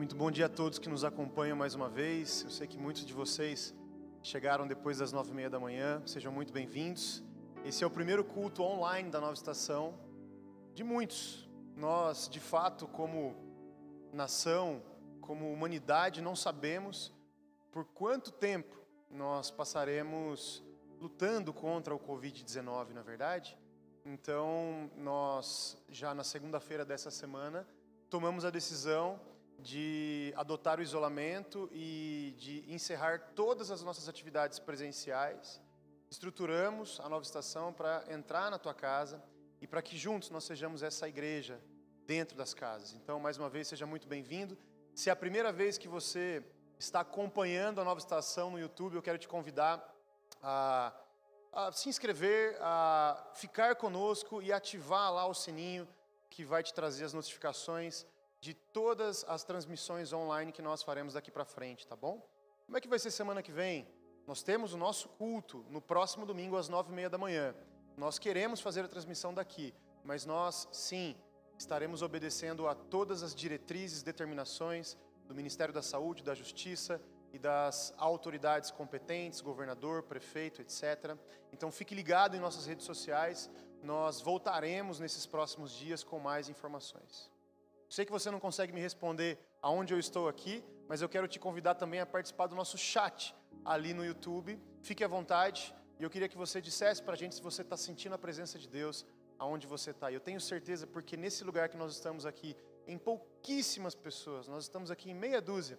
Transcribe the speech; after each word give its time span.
Muito 0.00 0.16
bom 0.16 0.30
dia 0.30 0.46
a 0.46 0.48
todos 0.48 0.78
que 0.78 0.88
nos 0.88 1.04
acompanham 1.04 1.54
mais 1.54 1.74
uma 1.74 1.86
vez. 1.86 2.42
Eu 2.42 2.48
sei 2.48 2.66
que 2.66 2.78
muitos 2.78 3.04
de 3.04 3.12
vocês 3.12 3.74
chegaram 4.22 4.66
depois 4.66 4.96
das 4.96 5.12
nove 5.12 5.30
e 5.30 5.34
meia 5.34 5.50
da 5.50 5.60
manhã. 5.60 6.00
Sejam 6.06 6.32
muito 6.32 6.54
bem-vindos. 6.54 7.22
Esse 7.66 7.84
é 7.84 7.86
o 7.86 7.90
primeiro 7.90 8.24
culto 8.24 8.62
online 8.62 9.10
da 9.10 9.20
nova 9.20 9.34
estação 9.34 10.00
de 10.72 10.82
muitos. 10.82 11.46
Nós, 11.76 12.30
de 12.30 12.40
fato, 12.40 12.88
como 12.88 13.36
nação, 14.10 14.82
como 15.20 15.52
humanidade, 15.52 16.22
não 16.22 16.34
sabemos 16.34 17.12
por 17.70 17.84
quanto 17.84 18.32
tempo 18.32 18.74
nós 19.10 19.50
passaremos 19.50 20.64
lutando 20.98 21.52
contra 21.52 21.94
o 21.94 22.00
Covid-19, 22.00 22.94
na 22.94 23.00
é 23.00 23.04
verdade. 23.04 23.58
Então, 24.06 24.90
nós 24.96 25.76
já 25.90 26.14
na 26.14 26.24
segunda-feira 26.24 26.86
dessa 26.86 27.10
semana 27.10 27.68
tomamos 28.08 28.46
a 28.46 28.50
decisão 28.50 29.20
de 29.62 30.32
adotar 30.36 30.78
o 30.78 30.82
isolamento 30.82 31.68
e 31.72 32.34
de 32.38 32.64
encerrar 32.72 33.32
todas 33.34 33.70
as 33.70 33.82
nossas 33.82 34.08
atividades 34.08 34.58
presenciais. 34.58 35.60
Estruturamos 36.10 36.98
a 37.00 37.08
nova 37.08 37.22
estação 37.22 37.72
para 37.72 38.04
entrar 38.08 38.50
na 38.50 38.58
tua 38.58 38.74
casa 38.74 39.22
e 39.60 39.66
para 39.66 39.82
que 39.82 39.96
juntos 39.96 40.30
nós 40.30 40.44
sejamos 40.44 40.82
essa 40.82 41.08
igreja 41.08 41.60
dentro 42.06 42.36
das 42.36 42.52
casas. 42.54 42.92
Então, 42.94 43.20
mais 43.20 43.36
uma 43.36 43.48
vez, 43.48 43.68
seja 43.68 43.86
muito 43.86 44.08
bem-vindo. 44.08 44.58
Se 44.94 45.08
é 45.10 45.12
a 45.12 45.16
primeira 45.16 45.52
vez 45.52 45.78
que 45.78 45.86
você 45.86 46.42
está 46.78 47.00
acompanhando 47.00 47.80
a 47.80 47.84
nova 47.84 48.00
estação 48.00 48.50
no 48.50 48.58
YouTube, 48.58 48.96
eu 48.96 49.02
quero 49.02 49.18
te 49.18 49.28
convidar 49.28 49.86
a, 50.42 50.92
a 51.52 51.70
se 51.72 51.88
inscrever, 51.88 52.56
a 52.60 53.30
ficar 53.34 53.76
conosco 53.76 54.42
e 54.42 54.52
ativar 54.52 55.12
lá 55.12 55.26
o 55.26 55.34
sininho 55.34 55.86
que 56.28 56.44
vai 56.44 56.62
te 56.62 56.72
trazer 56.72 57.04
as 57.04 57.12
notificações 57.12 58.06
de 58.40 58.54
todas 58.54 59.24
as 59.28 59.44
transmissões 59.44 60.12
online 60.12 60.52
que 60.52 60.62
nós 60.62 60.82
faremos 60.82 61.14
daqui 61.14 61.30
para 61.30 61.44
frente, 61.44 61.86
tá 61.86 61.94
bom? 61.94 62.26
Como 62.64 62.76
é 62.76 62.80
que 62.80 62.88
vai 62.88 62.98
ser 62.98 63.10
semana 63.10 63.42
que 63.42 63.52
vem? 63.52 63.86
Nós 64.26 64.42
temos 64.42 64.72
o 64.72 64.78
nosso 64.78 65.08
culto 65.10 65.64
no 65.68 65.80
próximo 65.80 66.24
domingo 66.24 66.56
às 66.56 66.68
nove 66.68 66.90
e 66.90 66.94
meia 66.94 67.10
da 67.10 67.18
manhã. 67.18 67.54
Nós 67.96 68.18
queremos 68.18 68.60
fazer 68.60 68.84
a 68.84 68.88
transmissão 68.88 69.34
daqui, 69.34 69.74
mas 70.04 70.24
nós, 70.24 70.68
sim, 70.72 71.16
estaremos 71.58 72.00
obedecendo 72.00 72.66
a 72.66 72.74
todas 72.74 73.22
as 73.22 73.34
diretrizes, 73.34 74.02
determinações 74.02 74.96
do 75.26 75.34
Ministério 75.34 75.74
da 75.74 75.82
Saúde, 75.82 76.22
da 76.22 76.34
Justiça 76.34 77.00
e 77.32 77.38
das 77.38 77.92
autoridades 77.98 78.70
competentes, 78.70 79.40
governador, 79.40 80.02
prefeito, 80.04 80.62
etc. 80.62 81.16
Então 81.52 81.70
fique 81.70 81.94
ligado 81.94 82.36
em 82.36 82.40
nossas 82.40 82.66
redes 82.66 82.86
sociais, 82.86 83.50
nós 83.82 84.20
voltaremos 84.20 84.98
nesses 84.98 85.26
próximos 85.26 85.72
dias 85.72 86.02
com 86.02 86.18
mais 86.18 86.48
informações. 86.48 87.30
Sei 87.90 88.04
que 88.04 88.12
você 88.12 88.30
não 88.30 88.38
consegue 88.38 88.72
me 88.72 88.80
responder 88.80 89.36
aonde 89.60 89.92
eu 89.92 89.98
estou 89.98 90.28
aqui, 90.28 90.64
mas 90.88 91.02
eu 91.02 91.08
quero 91.08 91.26
te 91.26 91.40
convidar 91.40 91.74
também 91.74 91.98
a 91.98 92.06
participar 92.06 92.46
do 92.46 92.54
nosso 92.54 92.78
chat 92.78 93.34
ali 93.64 93.92
no 93.92 94.04
YouTube. 94.04 94.56
Fique 94.80 95.02
à 95.02 95.08
vontade 95.08 95.74
e 95.98 96.04
eu 96.04 96.08
queria 96.08 96.28
que 96.28 96.36
você 96.36 96.60
dissesse 96.60 97.02
para 97.02 97.14
a 97.14 97.16
gente 97.16 97.34
se 97.34 97.42
você 97.42 97.62
está 97.62 97.76
sentindo 97.76 98.14
a 98.14 98.18
presença 98.18 98.60
de 98.60 98.68
Deus 98.68 99.04
aonde 99.40 99.66
você 99.66 99.90
está. 99.90 100.12
Eu 100.12 100.20
tenho 100.20 100.40
certeza, 100.40 100.86
porque 100.86 101.16
nesse 101.16 101.42
lugar 101.42 101.68
que 101.68 101.76
nós 101.76 101.92
estamos 101.92 102.24
aqui, 102.24 102.56
em 102.86 102.96
pouquíssimas 102.96 103.96
pessoas, 103.96 104.46
nós 104.46 104.62
estamos 104.62 104.92
aqui 104.92 105.10
em 105.10 105.14
meia 105.14 105.42
dúzia, 105.42 105.76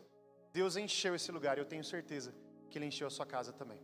Deus 0.51 0.75
encheu 0.75 1.15
esse 1.15 1.31
lugar 1.31 1.57
e 1.57 1.61
eu 1.61 1.65
tenho 1.65 1.83
certeza 1.83 2.35
que 2.69 2.77
Ele 2.77 2.87
encheu 2.87 3.07
a 3.07 3.09
sua 3.09 3.25
casa 3.25 3.53
também. 3.53 3.81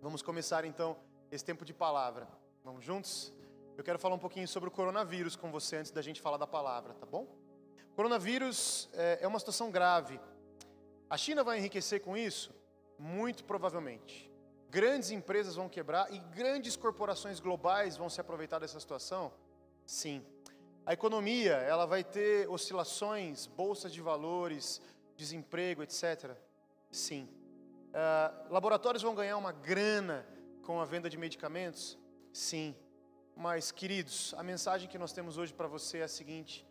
Vamos 0.00 0.22
começar 0.22 0.64
então 0.64 0.96
esse 1.32 1.44
tempo 1.44 1.64
de 1.64 1.74
palavra. 1.74 2.28
Vamos 2.62 2.84
juntos? 2.84 3.32
Eu 3.76 3.82
quero 3.82 3.98
falar 3.98 4.14
um 4.14 4.20
pouquinho 4.20 4.46
sobre 4.46 4.68
o 4.68 4.72
coronavírus 4.72 5.34
com 5.34 5.50
você 5.50 5.78
antes 5.78 5.90
da 5.90 6.00
gente 6.00 6.20
falar 6.20 6.36
da 6.36 6.46
palavra, 6.46 6.94
tá 6.94 7.06
bom? 7.06 7.39
Coronavírus 7.94 8.88
é, 8.92 9.18
é 9.22 9.28
uma 9.28 9.38
situação 9.38 9.70
grave. 9.70 10.20
A 11.08 11.16
China 11.16 11.42
vai 11.42 11.58
enriquecer 11.58 12.00
com 12.00 12.16
isso? 12.16 12.54
Muito 12.98 13.44
provavelmente. 13.44 14.30
Grandes 14.70 15.10
empresas 15.10 15.56
vão 15.56 15.68
quebrar 15.68 16.12
e 16.12 16.18
grandes 16.18 16.76
corporações 16.76 17.40
globais 17.40 17.96
vão 17.96 18.08
se 18.08 18.20
aproveitar 18.20 18.60
dessa 18.60 18.78
situação? 18.78 19.32
Sim. 19.84 20.24
A 20.86 20.92
economia, 20.92 21.54
ela 21.54 21.86
vai 21.86 22.04
ter 22.04 22.48
oscilações, 22.48 23.46
bolsas 23.46 23.92
de 23.92 24.00
valores, 24.00 24.80
desemprego, 25.16 25.82
etc. 25.82 26.36
Sim. 26.90 27.28
Uh, 27.88 28.52
laboratórios 28.52 29.02
vão 29.02 29.14
ganhar 29.14 29.36
uma 29.36 29.52
grana 29.52 30.24
com 30.62 30.80
a 30.80 30.84
venda 30.84 31.10
de 31.10 31.18
medicamentos? 31.18 31.98
Sim. 32.32 32.76
Mas, 33.36 33.72
queridos, 33.72 34.34
a 34.36 34.42
mensagem 34.42 34.88
que 34.88 34.98
nós 34.98 35.12
temos 35.12 35.36
hoje 35.36 35.52
para 35.52 35.66
você 35.66 35.98
é 35.98 36.04
a 36.04 36.08
seguinte: 36.08 36.64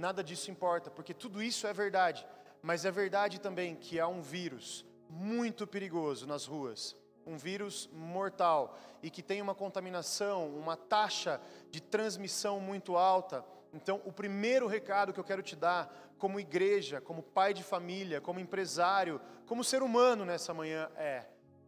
nada 0.00 0.24
disso 0.24 0.50
importa, 0.50 0.90
porque 0.90 1.14
tudo 1.14 1.42
isso 1.42 1.66
é 1.66 1.72
verdade, 1.72 2.26
mas 2.62 2.84
é 2.84 2.90
verdade 2.90 3.38
também 3.38 3.76
que 3.76 4.00
há 4.00 4.08
um 4.08 4.22
vírus 4.22 4.84
muito 5.08 5.66
perigoso 5.66 6.26
nas 6.26 6.46
ruas, 6.46 6.96
um 7.26 7.36
vírus 7.36 7.88
mortal 7.92 8.78
e 9.02 9.10
que 9.10 9.22
tem 9.22 9.42
uma 9.42 9.54
contaminação, 9.54 10.48
uma 10.56 10.76
taxa 10.76 11.40
de 11.70 11.80
transmissão 11.80 12.58
muito 12.58 12.96
alta. 12.96 13.44
Então, 13.72 14.00
o 14.04 14.12
primeiro 14.12 14.66
recado 14.66 15.12
que 15.12 15.20
eu 15.20 15.24
quero 15.24 15.42
te 15.42 15.54
dar, 15.54 16.14
como 16.18 16.40
igreja, 16.40 17.00
como 17.00 17.22
pai 17.22 17.54
de 17.54 17.62
família, 17.62 18.20
como 18.20 18.40
empresário, 18.40 19.20
como 19.46 19.62
ser 19.62 19.82
humano 19.82 20.24
nessa 20.24 20.52
manhã, 20.52 20.90
é: 20.96 21.26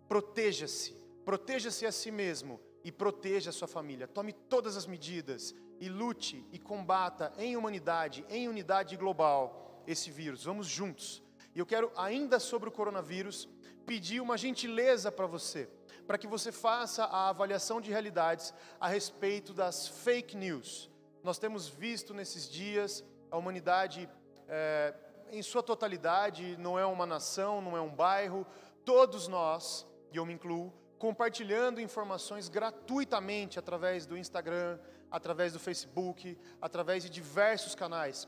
proteja-se, 0.09 0.97
proteja-se 1.25 1.87
a 1.87 1.93
si 1.93 2.10
mesmo 2.10 2.60
e 2.82 2.91
proteja 2.91 3.50
a 3.50 3.53
sua 3.53 3.69
família. 3.69 4.09
Tome 4.09 4.32
todas 4.32 4.76
as 4.76 4.87
medidas 4.87 5.54
e 5.82 5.88
lute 5.88 6.47
e 6.53 6.60
combata 6.60 7.32
em 7.37 7.56
humanidade, 7.56 8.25
em 8.28 8.47
unidade 8.48 8.97
global, 8.97 9.82
esse 9.84 10.12
vírus. 10.12 10.44
Vamos 10.44 10.69
juntos. 10.69 11.20
E 11.56 11.59
eu 11.59 11.66
quero, 11.66 11.91
ainda 11.97 12.38
sobre 12.38 12.69
o 12.69 12.72
coronavírus, 12.72 13.48
pedir 13.84 14.20
uma 14.20 14.38
gentileza 14.38 15.10
para 15.10 15.26
você, 15.26 15.69
para 16.06 16.16
que 16.16 16.28
você 16.28 16.53
faça 16.53 17.03
a 17.03 17.31
avaliação 17.31 17.81
de 17.81 17.91
realidades 17.91 18.54
a 18.78 18.87
respeito 18.87 19.53
das 19.53 19.88
fake 19.88 20.37
news. 20.37 20.88
Nós 21.20 21.37
temos 21.37 21.66
visto 21.66 22.14
nesses 22.14 22.49
dias 22.49 23.04
a 23.28 23.37
humanidade 23.37 24.09
é, 24.47 24.94
em 25.32 25.43
sua 25.43 25.64
totalidade, 25.64 26.56
não 26.59 26.78
é 26.78 26.87
uma 26.87 27.06
nação, 27.06 27.60
não 27.60 27.76
é 27.76 27.81
um 27.81 27.93
bairro, 27.93 28.47
todos 28.84 29.26
nós, 29.26 29.84
e 30.12 30.16
eu 30.16 30.25
me 30.25 30.34
incluo, 30.34 30.72
compartilhando 30.97 31.81
informações 31.81 32.49
gratuitamente 32.49 33.59
através 33.59 34.06
do 34.06 34.16
Instagram, 34.16 34.78
através 35.12 35.52
do 35.52 35.60
Facebook, 35.60 36.36
através 36.60 37.04
de 37.04 37.10
diversos 37.10 37.74
canais. 37.74 38.26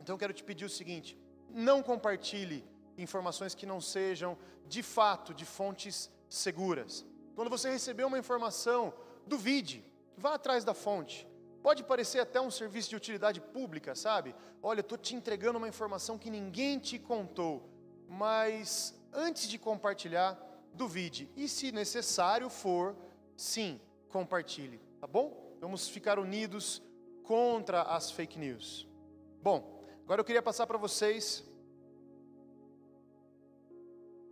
Então 0.00 0.14
eu 0.14 0.18
quero 0.18 0.32
te 0.32 0.44
pedir 0.44 0.64
o 0.64 0.70
seguinte: 0.70 1.18
não 1.50 1.82
compartilhe 1.82 2.64
informações 2.96 3.54
que 3.54 3.66
não 3.66 3.80
sejam 3.80 4.38
de 4.66 4.82
fato 4.82 5.34
de 5.34 5.44
fontes 5.44 6.08
seguras. 6.28 7.04
Quando 7.34 7.50
você 7.50 7.68
receber 7.68 8.04
uma 8.04 8.18
informação, 8.18 8.94
duvide, 9.26 9.84
vá 10.16 10.34
atrás 10.34 10.64
da 10.64 10.72
fonte. 10.72 11.26
Pode 11.62 11.82
parecer 11.82 12.20
até 12.20 12.40
um 12.40 12.50
serviço 12.50 12.88
de 12.90 12.96
utilidade 12.96 13.40
pública, 13.40 13.94
sabe? 13.94 14.34
Olha, 14.62 14.80
estou 14.80 14.96
te 14.96 15.14
entregando 15.14 15.58
uma 15.58 15.68
informação 15.68 16.16
que 16.16 16.30
ninguém 16.30 16.78
te 16.78 16.98
contou, 16.98 17.68
mas 18.08 18.94
antes 19.12 19.48
de 19.48 19.58
compartilhar, 19.58 20.38
duvide. 20.72 21.28
E 21.36 21.48
se 21.48 21.70
necessário 21.72 22.48
for, 22.48 22.96
sim, 23.36 23.78
compartilhe, 24.08 24.80
tá 24.98 25.06
bom? 25.06 25.49
Vamos 25.60 25.88
ficar 25.88 26.18
unidos 26.18 26.82
contra 27.22 27.82
as 27.82 28.10
fake 28.10 28.38
news. 28.38 28.88
Bom, 29.42 29.84
agora 30.04 30.20
eu 30.20 30.24
queria 30.24 30.42
passar 30.42 30.66
para 30.66 30.78
vocês 30.78 31.44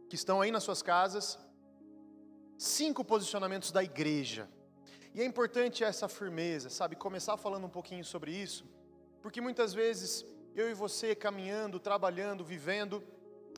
que 0.08 0.16
estão 0.16 0.40
aí 0.40 0.50
nas 0.50 0.62
suas 0.62 0.82
casas 0.82 1.38
cinco 2.56 3.04
posicionamentos 3.04 3.70
da 3.70 3.84
igreja. 3.84 4.48
E 5.14 5.20
é 5.20 5.24
importante 5.24 5.84
essa 5.84 6.08
firmeza, 6.08 6.70
sabe? 6.70 6.96
Começar 6.96 7.36
falando 7.36 7.66
um 7.66 7.70
pouquinho 7.70 8.04
sobre 8.04 8.32
isso, 8.32 8.64
porque 9.22 9.40
muitas 9.40 9.72
vezes 9.72 10.24
eu 10.54 10.68
e 10.70 10.74
você 10.74 11.14
caminhando, 11.14 11.78
trabalhando, 11.78 12.44
vivendo, 12.44 13.02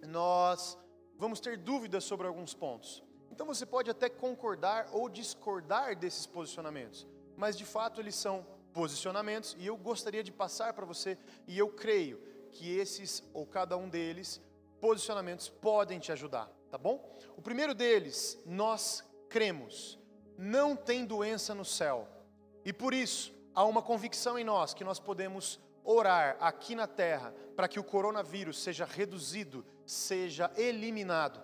nós 0.06 0.76
vamos 1.16 1.40
ter 1.40 1.56
dúvidas 1.56 2.04
sobre 2.04 2.26
alguns 2.26 2.52
pontos. 2.52 3.02
Então 3.30 3.46
você 3.46 3.64
pode 3.64 3.90
até 3.90 4.08
concordar 4.08 4.88
ou 4.92 5.08
discordar 5.08 5.96
desses 5.96 6.26
posicionamentos, 6.26 7.06
mas 7.40 7.56
de 7.56 7.64
fato 7.64 8.02
eles 8.02 8.14
são 8.14 8.46
posicionamentos 8.70 9.56
e 9.58 9.66
eu 9.66 9.74
gostaria 9.74 10.22
de 10.22 10.30
passar 10.30 10.74
para 10.74 10.84
você 10.84 11.16
e 11.48 11.58
eu 11.58 11.70
creio 11.70 12.20
que 12.52 12.70
esses 12.76 13.24
ou 13.32 13.46
cada 13.46 13.78
um 13.78 13.88
deles 13.88 14.42
posicionamentos 14.78 15.48
podem 15.48 15.98
te 15.98 16.12
ajudar, 16.12 16.50
tá 16.70 16.76
bom? 16.76 17.18
O 17.38 17.40
primeiro 17.40 17.74
deles, 17.74 18.38
nós 18.44 19.02
cremos, 19.30 19.98
não 20.36 20.76
tem 20.76 21.06
doença 21.06 21.54
no 21.54 21.64
céu. 21.64 22.06
E 22.62 22.74
por 22.74 22.92
isso 22.92 23.32
há 23.54 23.64
uma 23.64 23.80
convicção 23.80 24.38
em 24.38 24.44
nós 24.44 24.74
que 24.74 24.84
nós 24.84 25.00
podemos 25.00 25.58
orar 25.82 26.36
aqui 26.40 26.74
na 26.74 26.86
terra 26.86 27.34
para 27.56 27.68
que 27.68 27.80
o 27.80 27.84
coronavírus 27.84 28.62
seja 28.62 28.84
reduzido, 28.84 29.64
seja 29.86 30.52
eliminado. 30.58 31.40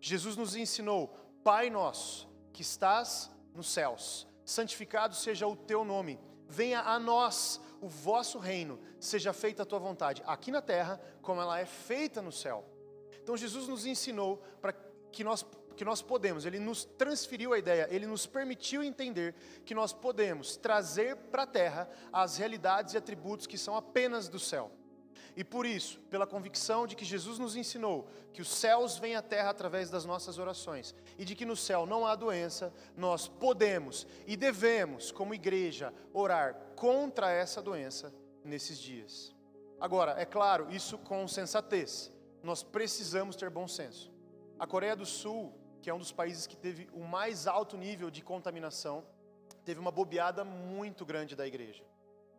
Jesus 0.00 0.36
nos 0.36 0.56
ensinou: 0.56 1.08
Pai 1.44 1.68
nosso, 1.68 2.28
que 2.52 2.62
estás 2.62 3.30
nos 3.54 3.70
céus, 3.70 4.27
santificado 4.48 5.14
seja 5.14 5.46
o 5.46 5.54
teu 5.54 5.84
nome, 5.84 6.18
venha 6.48 6.80
a 6.80 6.98
nós 6.98 7.60
o 7.82 7.88
vosso 7.88 8.38
reino, 8.38 8.80
seja 8.98 9.34
feita 9.34 9.62
a 9.62 9.66
tua 9.66 9.78
vontade, 9.78 10.22
aqui 10.26 10.50
na 10.50 10.62
terra, 10.62 10.98
como 11.20 11.38
ela 11.38 11.60
é 11.60 11.66
feita 11.66 12.22
no 12.22 12.32
céu. 12.32 12.64
Então 13.22 13.36
Jesus 13.36 13.68
nos 13.68 13.84
ensinou 13.84 14.42
para 14.60 14.72
que 15.12 15.22
nós 15.22 15.44
que 15.76 15.84
nós 15.84 16.02
podemos, 16.02 16.44
ele 16.44 16.58
nos 16.58 16.84
transferiu 16.84 17.52
a 17.52 17.58
ideia, 17.58 17.86
ele 17.88 18.04
nos 18.04 18.26
permitiu 18.26 18.82
entender 18.82 19.32
que 19.64 19.76
nós 19.76 19.92
podemos 19.92 20.56
trazer 20.56 21.14
para 21.14 21.44
a 21.44 21.46
terra 21.46 21.88
as 22.12 22.36
realidades 22.36 22.94
e 22.94 22.96
atributos 22.96 23.46
que 23.46 23.56
são 23.56 23.76
apenas 23.76 24.28
do 24.28 24.40
céu. 24.40 24.72
E 25.36 25.44
por 25.44 25.66
isso, 25.66 26.00
pela 26.10 26.26
convicção 26.26 26.86
de 26.86 26.96
que 26.96 27.04
Jesus 27.04 27.38
nos 27.38 27.56
ensinou 27.56 28.08
que 28.32 28.42
os 28.42 28.48
céus 28.48 28.98
vêm 28.98 29.16
à 29.16 29.22
terra 29.22 29.50
através 29.50 29.90
das 29.90 30.04
nossas 30.04 30.38
orações 30.38 30.94
e 31.18 31.24
de 31.24 31.34
que 31.34 31.44
no 31.44 31.56
céu 31.56 31.86
não 31.86 32.06
há 32.06 32.14
doença, 32.14 32.72
nós 32.96 33.28
podemos 33.28 34.06
e 34.26 34.36
devemos, 34.36 35.10
como 35.10 35.34
igreja, 35.34 35.92
orar 36.12 36.54
contra 36.76 37.30
essa 37.30 37.60
doença 37.60 38.12
nesses 38.44 38.78
dias. 38.78 39.34
Agora, 39.80 40.20
é 40.20 40.24
claro, 40.24 40.70
isso 40.70 40.98
com 40.98 41.26
sensatez. 41.28 42.12
Nós 42.42 42.62
precisamos 42.62 43.36
ter 43.36 43.50
bom 43.50 43.68
senso. 43.68 44.10
A 44.58 44.66
Coreia 44.66 44.96
do 44.96 45.06
Sul, 45.06 45.52
que 45.80 45.90
é 45.90 45.94
um 45.94 45.98
dos 45.98 46.12
países 46.12 46.46
que 46.46 46.56
teve 46.56 46.88
o 46.92 47.04
mais 47.04 47.46
alto 47.46 47.76
nível 47.76 48.10
de 48.10 48.22
contaminação, 48.22 49.04
teve 49.64 49.78
uma 49.78 49.90
bobeada 49.90 50.44
muito 50.44 51.04
grande 51.04 51.36
da 51.36 51.46
igreja. 51.46 51.84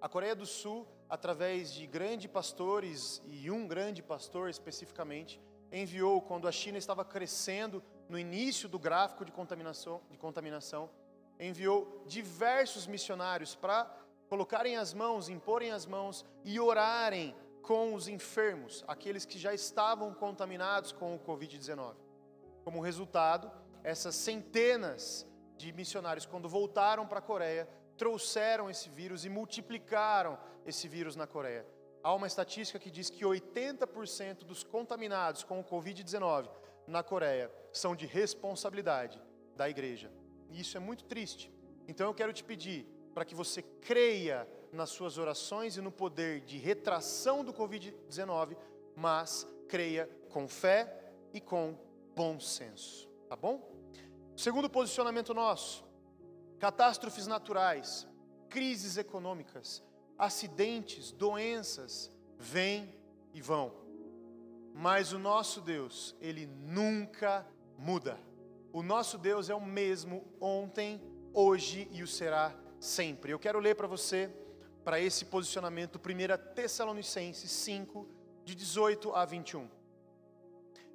A 0.02 0.10
Coreia 0.10 0.36
do 0.36 0.46
Sul, 0.46 0.88
através 1.10 1.74
de 1.74 1.88
grandes 1.88 2.30
pastores, 2.30 3.22
e 3.26 3.50
um 3.50 3.68
grande 3.68 4.04
pastor 4.04 4.50
especificamente, 4.50 5.42
enviou, 5.72 6.22
quando 6.22 6.48
a 6.48 6.52
China 6.52 6.78
estava 6.78 7.04
crescendo 7.04 7.84
no 8.08 8.18
início 8.18 8.70
do 8.70 8.80
gráfico 8.80 9.26
de 9.26 9.32
contaminação, 9.32 10.02
de 10.10 10.18
contaminação 10.18 10.90
enviou 11.40 12.04
diversos 12.06 12.86
missionários 12.86 13.56
para 13.56 13.86
colocarem 14.28 14.76
as 14.76 14.94
mãos, 14.94 15.30
imporem 15.30 15.72
as 15.72 15.86
mãos 15.86 16.26
e 16.44 16.60
orarem 16.60 17.34
com 17.62 17.94
os 17.94 18.08
enfermos, 18.08 18.84
aqueles 18.88 19.26
que 19.26 19.40
já 19.40 19.54
estavam 19.54 20.14
contaminados 20.14 20.92
com 20.92 21.16
o 21.16 21.20
Covid-19. 21.20 21.96
Como 22.64 22.82
resultado, 22.82 23.52
essas 23.84 24.16
centenas 24.16 25.26
de 25.58 25.72
missionários, 25.72 26.26
quando 26.26 26.50
voltaram 26.50 27.08
para 27.08 27.20
a 27.20 27.22
Coreia, 27.22 27.68
trouxeram 28.00 28.70
esse 28.70 28.90
vírus 28.90 29.26
e 29.26 29.30
multiplicaram 29.30 30.40
esse 30.66 30.88
vírus 30.88 31.18
na 31.18 31.28
Coreia. 31.28 31.66
Há 32.02 32.16
uma 32.16 32.28
estatística 32.28 32.80
que 32.80 32.90
diz 32.90 33.10
que 33.10 33.26
80% 33.26 34.46
dos 34.46 34.64
contaminados 34.64 35.44
com 35.44 35.60
o 35.60 35.64
Covid-19 35.64 36.50
na 36.88 37.04
Coreia 37.04 37.52
são 37.74 37.94
de 37.94 38.06
responsabilidade 38.06 39.22
da 39.56 39.70
igreja. 39.70 40.10
E 40.50 40.62
isso 40.62 40.78
é 40.78 40.80
muito 40.80 41.04
triste. 41.04 41.52
Então 41.90 42.08
eu 42.08 42.14
quero 42.14 42.32
te 42.32 42.42
pedir 42.42 42.88
para 43.14 43.26
que 43.26 43.36
você 43.36 43.62
creia 43.62 44.48
nas 44.72 44.92
suas 44.92 45.18
orações 45.18 45.76
e 45.76 45.82
no 45.82 45.92
poder 45.92 46.40
de 46.42 46.58
retração 46.58 47.44
do 47.44 47.54
Covid-19, 47.54 48.56
mas 48.96 49.46
creia 49.68 50.10
com 50.30 50.48
fé 50.48 51.12
e 51.34 51.42
com 51.42 51.78
bom 52.16 52.40
senso. 52.40 53.10
Tá 53.28 53.36
bom? 53.36 53.62
Segundo 54.38 54.70
posicionamento 54.70 55.34
nosso, 55.34 55.84
catástrofes 56.60 57.26
naturais, 57.26 58.08
crises 58.50 58.98
econômicas, 58.98 59.82
acidentes, 60.18 61.12
doenças 61.12 62.12
vêm 62.38 62.94
e 63.34 63.42
vão. 63.42 63.74
Mas 64.74 65.14
o 65.14 65.20
nosso 65.20 65.62
Deus, 65.62 66.16
ele 66.22 66.46
nunca 66.46 67.46
muda. 67.78 68.20
O 68.72 68.84
nosso 68.84 69.18
Deus 69.18 69.50
é 69.50 69.56
o 69.56 69.62
mesmo 69.62 70.26
ontem, 70.40 71.02
hoje 71.34 71.88
e 71.92 72.04
o 72.04 72.08
será 72.08 72.56
sempre. 72.80 73.32
Eu 73.32 73.40
quero 73.40 73.60
ler 73.60 73.76
para 73.76 73.88
você, 73.88 74.30
para 74.84 75.00
esse 75.00 75.26
posicionamento, 75.26 75.98
1 75.98 76.54
Tessalonicenses 76.54 77.52
5, 77.52 78.08
de 78.44 78.56
18 78.56 79.14
a 79.14 79.26
21. 79.26 79.70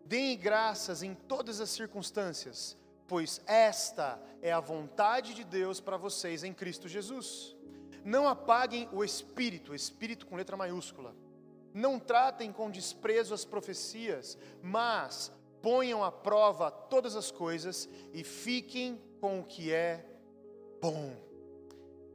Deem 0.04 0.36
graças 0.36 1.02
em 1.02 1.14
todas 1.14 1.60
as 1.60 1.70
circunstâncias, 1.70 2.76
pois 3.06 3.40
esta 3.46 4.20
é 4.40 4.52
a 4.52 4.60
vontade 4.60 5.34
de 5.34 5.44
Deus 5.44 5.80
para 5.80 5.96
vocês 5.96 6.42
em 6.44 6.52
Cristo 6.52 6.88
Jesus. 6.88 7.56
Não 8.04 8.28
apaguem 8.28 8.88
o 8.92 9.02
espírito, 9.02 9.74
espírito 9.74 10.26
com 10.26 10.36
letra 10.36 10.56
maiúscula. 10.56 11.14
Não 11.72 11.98
tratem 11.98 12.52
com 12.52 12.70
desprezo 12.70 13.34
as 13.34 13.44
profecias, 13.44 14.38
mas 14.62 15.32
ponham 15.60 16.04
à 16.04 16.12
prova 16.12 16.70
todas 16.70 17.16
as 17.16 17.30
coisas 17.30 17.88
e 18.12 18.22
fiquem 18.22 19.00
com 19.20 19.40
o 19.40 19.44
que 19.44 19.72
é 19.72 20.04
bom. 20.80 21.16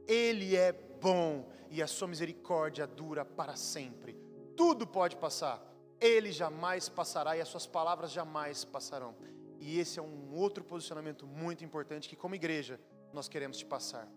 Ele 0.06 0.56
é 0.56 0.72
bom 0.72 1.48
e 1.68 1.82
a 1.82 1.86
sua 1.86 2.08
misericórdia 2.08 2.86
dura 2.86 3.24
para 3.24 3.56
sempre. 3.56 4.16
Tudo 4.56 4.86
pode 4.86 5.16
passar, 5.16 5.60
ele 6.00 6.30
jamais 6.30 6.88
passará 6.88 7.36
e 7.36 7.40
as 7.40 7.48
suas 7.48 7.66
palavras 7.66 8.12
jamais 8.12 8.64
passarão. 8.64 9.14
E 9.60 9.78
esse 9.78 9.98
é 9.98 10.02
um 10.02 10.34
outro 10.34 10.64
posicionamento 10.64 11.26
muito 11.26 11.62
importante 11.62 12.08
que, 12.08 12.16
como 12.16 12.34
igreja, 12.34 12.80
nós 13.12 13.28
queremos 13.28 13.58
te 13.58 13.66
passar. 13.66 14.08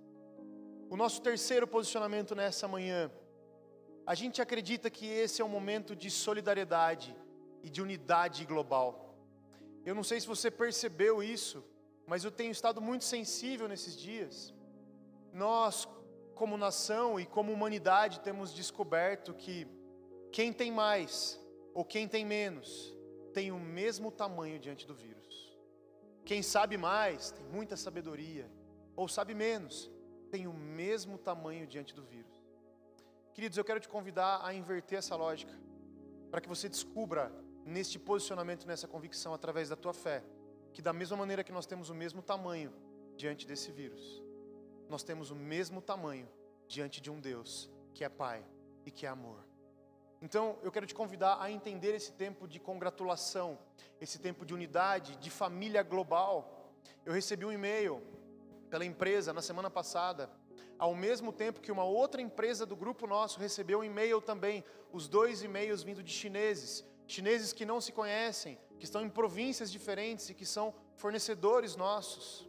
O 0.90 0.96
nosso 0.96 1.22
terceiro 1.22 1.68
posicionamento 1.68 2.34
nessa 2.34 2.66
manhã, 2.66 3.12
a 4.06 4.16
gente 4.16 4.42
acredita 4.42 4.90
que 4.90 5.06
esse 5.06 5.42
é 5.42 5.46
um 5.46 5.50
momento 5.50 5.96
de 5.96 6.10
solidariedade 6.10 7.16
e 7.62 7.70
de 7.70 7.82
unidade 7.82 8.46
global. 8.46 9.16
Eu 9.86 9.94
não 9.94 10.04
sei 10.04 10.22
se 10.22 10.28
você 10.28 10.50
percebeu 10.50 11.22
isso, 11.22 11.62
mas 12.08 12.24
eu 12.24 12.32
tenho 12.32 12.52
estado 12.52 12.82
muito 12.82 13.04
sensível 13.04 13.68
nesses 13.68 13.98
dias. 13.98 14.54
Nós, 15.34 15.88
como 16.36 16.56
nação 16.56 17.20
e 17.20 17.26
como 17.26 17.52
humanidade, 17.52 18.22
temos 18.22 18.54
descoberto 18.54 19.34
que 19.34 19.68
quem 20.32 20.54
tem 20.54 20.72
mais 20.72 21.38
ou 21.74 21.84
quem 21.84 22.08
tem 22.08 22.26
menos 22.26 22.96
tem 23.34 23.52
o 23.52 23.60
mesmo 23.60 24.12
tamanho 24.12 24.60
diante 24.60 24.86
do 24.86 24.96
vírus. 24.96 25.54
Quem 26.24 26.42
sabe 26.42 26.78
mais 26.78 27.32
tem 27.32 27.46
muita 27.46 27.76
sabedoria, 27.76 28.50
ou 28.96 29.08
sabe 29.08 29.34
menos, 29.34 29.92
tem 30.32 30.48
o 30.48 30.54
mesmo 30.54 31.18
tamanho 31.18 31.68
diante 31.68 31.94
do 31.94 32.04
vírus. 32.04 32.34
Queridos, 33.34 33.58
eu 33.58 33.66
quero 33.66 33.80
te 33.80 33.90
convidar 33.90 34.40
a 34.44 34.54
inverter 34.54 35.00
essa 35.00 35.16
lógica, 35.16 35.54
para 36.30 36.40
que 36.40 36.48
você 36.48 36.70
descubra 36.70 37.32
neste 37.66 37.98
posicionamento, 38.00 38.68
nessa 38.68 38.88
convicção, 38.88 39.34
através 39.34 39.70
da 39.70 39.76
tua 39.76 39.94
fé, 39.94 40.24
que 40.72 40.82
da 40.82 40.94
mesma 40.94 41.18
maneira 41.18 41.44
que 41.44 41.52
nós 41.52 41.66
temos 41.66 41.90
o 41.90 41.96
mesmo 41.96 42.22
tamanho 42.22 42.74
diante 43.16 43.46
desse 43.46 43.72
vírus, 43.72 44.24
nós 44.90 45.04
temos 45.04 45.30
o 45.32 45.36
mesmo 45.36 45.82
tamanho 45.82 46.28
diante 46.68 47.02
de 47.02 47.12
um 47.12 47.20
Deus 47.20 47.70
que 47.94 48.04
é 48.04 48.10
Pai 48.10 48.46
e 48.86 48.92
que 48.92 49.06
é 49.06 49.10
amor. 49.10 49.53
Então, 50.26 50.58
eu 50.64 50.72
quero 50.72 50.88
te 50.88 50.96
convidar 50.96 51.38
a 51.42 51.52
entender 51.52 51.94
esse 51.94 52.14
tempo 52.14 52.48
de 52.48 52.58
congratulação, 52.58 53.60
esse 54.00 54.18
tempo 54.18 54.46
de 54.46 54.54
unidade, 54.54 55.18
de 55.18 55.30
família 55.30 55.84
global. 55.84 56.72
Eu 57.06 57.12
recebi 57.12 57.44
um 57.44 57.52
e-mail 57.52 58.02
pela 58.70 58.86
empresa 58.86 59.34
na 59.34 59.42
semana 59.42 59.70
passada, 59.70 60.32
ao 60.80 60.96
mesmo 60.96 61.34
tempo 61.34 61.60
que 61.60 61.74
uma 61.74 61.84
outra 61.84 62.22
empresa 62.22 62.66
do 62.66 62.74
grupo 62.74 63.06
nosso 63.06 63.38
recebeu 63.38 63.80
um 63.80 63.84
e-mail 63.84 64.22
também, 64.22 64.64
os 64.94 65.10
dois 65.10 65.44
e-mails 65.44 65.84
vindo 65.84 66.02
de 66.02 66.14
chineses, 66.14 66.86
chineses 67.06 67.52
que 67.52 67.66
não 67.66 67.82
se 67.82 67.92
conhecem, 67.92 68.58
que 68.80 68.86
estão 68.86 69.02
em 69.02 69.10
províncias 69.10 69.70
diferentes 69.70 70.30
e 70.30 70.34
que 70.34 70.46
são 70.46 70.74
fornecedores 70.96 71.76
nossos. 71.76 72.48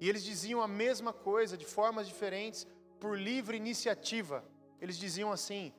E 0.00 0.08
eles 0.08 0.22
diziam 0.22 0.62
a 0.62 0.68
mesma 0.68 1.12
coisa 1.12 1.56
de 1.56 1.64
formas 1.64 2.06
diferentes, 2.06 2.68
por 3.00 3.18
livre 3.18 3.56
iniciativa. 3.56 4.44
Eles 4.80 4.96
diziam 4.96 5.32
assim: 5.32 5.74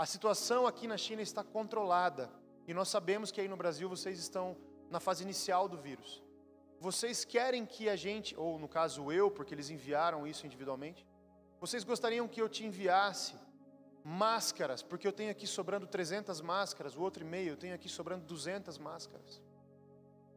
a 0.00 0.06
situação 0.06 0.66
aqui 0.66 0.86
na 0.86 0.96
China 0.96 1.20
está 1.20 1.44
controlada 1.44 2.32
e 2.66 2.72
nós 2.72 2.88
sabemos 2.88 3.30
que 3.30 3.38
aí 3.38 3.46
no 3.46 3.54
Brasil 3.54 3.86
vocês 3.86 4.18
estão 4.18 4.56
na 4.88 4.98
fase 4.98 5.22
inicial 5.22 5.68
do 5.68 5.76
vírus. 5.76 6.22
Vocês 6.80 7.22
querem 7.22 7.66
que 7.66 7.86
a 7.86 7.96
gente, 7.96 8.34
ou 8.34 8.58
no 8.58 8.66
caso 8.66 9.12
eu, 9.12 9.30
porque 9.30 9.52
eles 9.52 9.68
enviaram 9.68 10.26
isso 10.26 10.46
individualmente, 10.46 11.06
vocês 11.60 11.84
gostariam 11.84 12.26
que 12.26 12.40
eu 12.40 12.48
te 12.48 12.64
enviasse 12.64 13.34
máscaras, 14.02 14.82
porque 14.82 15.06
eu 15.06 15.12
tenho 15.12 15.30
aqui 15.30 15.46
sobrando 15.46 15.86
300 15.86 16.40
máscaras, 16.40 16.96
o 16.96 17.02
outro 17.02 17.22
e-mail 17.22 17.50
eu 17.50 17.56
tenho 17.58 17.74
aqui 17.74 17.90
sobrando 17.90 18.24
200 18.24 18.78
máscaras. 18.78 19.42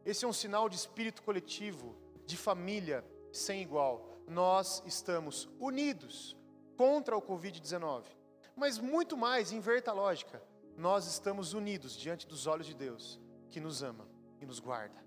Esse 0.04 0.26
é 0.26 0.28
um 0.28 0.32
sinal 0.34 0.68
de 0.68 0.76
espírito 0.76 1.22
coletivo, 1.22 1.96
de 2.26 2.36
família 2.36 3.02
sem 3.32 3.62
igual. 3.62 4.20
Nós 4.28 4.82
estamos 4.84 5.48
unidos 5.58 6.36
contra 6.76 7.16
o 7.16 7.22
Covid-19. 7.22 8.23
Mas 8.56 8.78
muito 8.78 9.16
mais, 9.16 9.52
inverta 9.52 9.90
a 9.90 9.94
lógica. 9.94 10.42
Nós 10.76 11.06
estamos 11.06 11.52
unidos 11.52 11.96
diante 11.96 12.26
dos 12.26 12.46
olhos 12.46 12.66
de 12.66 12.74
Deus, 12.74 13.20
que 13.50 13.60
nos 13.60 13.82
ama 13.82 14.08
e 14.40 14.46
nos 14.46 14.60
guarda. 14.60 15.04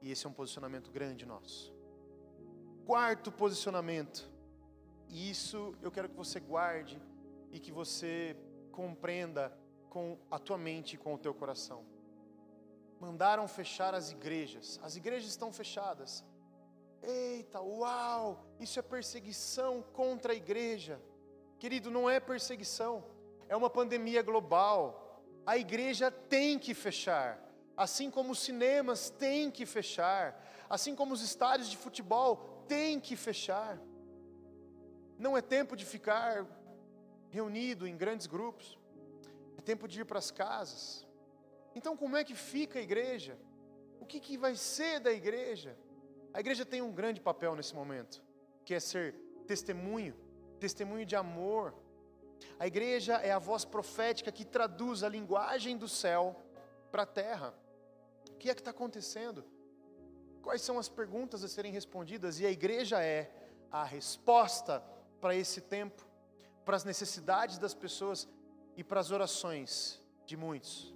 E 0.00 0.10
esse 0.10 0.26
é 0.26 0.28
um 0.28 0.32
posicionamento 0.32 0.90
grande 0.90 1.26
nosso. 1.26 1.74
Quarto 2.84 3.32
posicionamento. 3.32 4.30
E 5.08 5.30
isso 5.30 5.74
eu 5.82 5.90
quero 5.90 6.08
que 6.08 6.16
você 6.16 6.38
guarde 6.40 7.00
e 7.50 7.58
que 7.58 7.72
você 7.72 8.36
compreenda 8.72 9.56
com 9.88 10.18
a 10.30 10.38
tua 10.38 10.58
mente 10.58 10.94
e 10.94 10.98
com 10.98 11.14
o 11.14 11.18
teu 11.18 11.34
coração. 11.34 11.84
Mandaram 13.00 13.46
fechar 13.48 13.94
as 13.94 14.10
igrejas. 14.10 14.78
As 14.82 14.96
igrejas 14.96 15.28
estão 15.30 15.52
fechadas. 15.52 16.24
Eita, 17.02 17.60
uau! 17.60 18.44
Isso 18.58 18.78
é 18.78 18.82
perseguição 18.82 19.82
contra 19.82 20.32
a 20.32 20.36
igreja. 20.36 21.00
Querido, 21.58 21.90
não 21.90 22.08
é 22.08 22.20
perseguição, 22.20 23.04
é 23.48 23.56
uma 23.56 23.70
pandemia 23.70 24.22
global. 24.22 25.22
A 25.44 25.56
igreja 25.56 26.10
tem 26.10 26.58
que 26.58 26.74
fechar, 26.74 27.40
assim 27.76 28.10
como 28.10 28.32
os 28.32 28.40
cinemas 28.40 29.10
têm 29.10 29.50
que 29.50 29.64
fechar, 29.64 30.42
assim 30.68 30.94
como 30.94 31.14
os 31.14 31.22
estádios 31.22 31.70
de 31.70 31.76
futebol 31.76 32.64
têm 32.68 33.00
que 33.00 33.16
fechar. 33.16 33.78
Não 35.18 35.36
é 35.36 35.40
tempo 35.40 35.76
de 35.76 35.84
ficar 35.84 36.46
reunido 37.30 37.86
em 37.86 37.96
grandes 37.96 38.26
grupos, 38.26 38.78
é 39.56 39.62
tempo 39.62 39.88
de 39.88 40.00
ir 40.00 40.04
para 40.04 40.18
as 40.18 40.30
casas. 40.30 41.06
Então, 41.74 41.96
como 41.96 42.16
é 42.16 42.24
que 42.24 42.34
fica 42.34 42.78
a 42.78 42.82
igreja? 42.82 43.38
O 44.00 44.06
que, 44.06 44.20
que 44.20 44.36
vai 44.36 44.54
ser 44.56 45.00
da 45.00 45.12
igreja? 45.12 45.76
A 46.32 46.40
igreja 46.40 46.66
tem 46.66 46.82
um 46.82 46.92
grande 46.92 47.20
papel 47.20 47.54
nesse 47.54 47.74
momento, 47.74 48.22
que 48.64 48.74
é 48.74 48.80
ser 48.80 49.14
testemunho, 49.46 50.14
testemunho 50.56 51.06
de 51.06 51.16
amor. 51.16 51.74
A 52.58 52.66
igreja 52.66 53.14
é 53.14 53.32
a 53.32 53.38
voz 53.38 53.64
profética 53.64 54.32
que 54.32 54.44
traduz 54.44 55.02
a 55.02 55.08
linguagem 55.08 55.76
do 55.76 55.88
céu 55.88 56.36
para 56.90 57.02
a 57.02 57.06
terra. 57.06 57.54
O 58.30 58.36
que 58.36 58.50
é 58.50 58.54
que 58.54 58.60
está 58.60 58.70
acontecendo? 58.70 59.44
Quais 60.42 60.62
são 60.62 60.78
as 60.78 60.88
perguntas 60.88 61.42
a 61.42 61.48
serem 61.48 61.72
respondidas? 61.72 62.38
E 62.40 62.46
a 62.46 62.50
igreja 62.50 63.02
é 63.02 63.30
a 63.70 63.84
resposta 63.84 64.82
para 65.20 65.34
esse 65.34 65.60
tempo, 65.60 66.06
para 66.64 66.76
as 66.76 66.84
necessidades 66.84 67.58
das 67.58 67.74
pessoas 67.74 68.28
e 68.76 68.84
para 68.84 69.00
as 69.00 69.10
orações 69.10 70.00
de 70.24 70.36
muitos. 70.36 70.94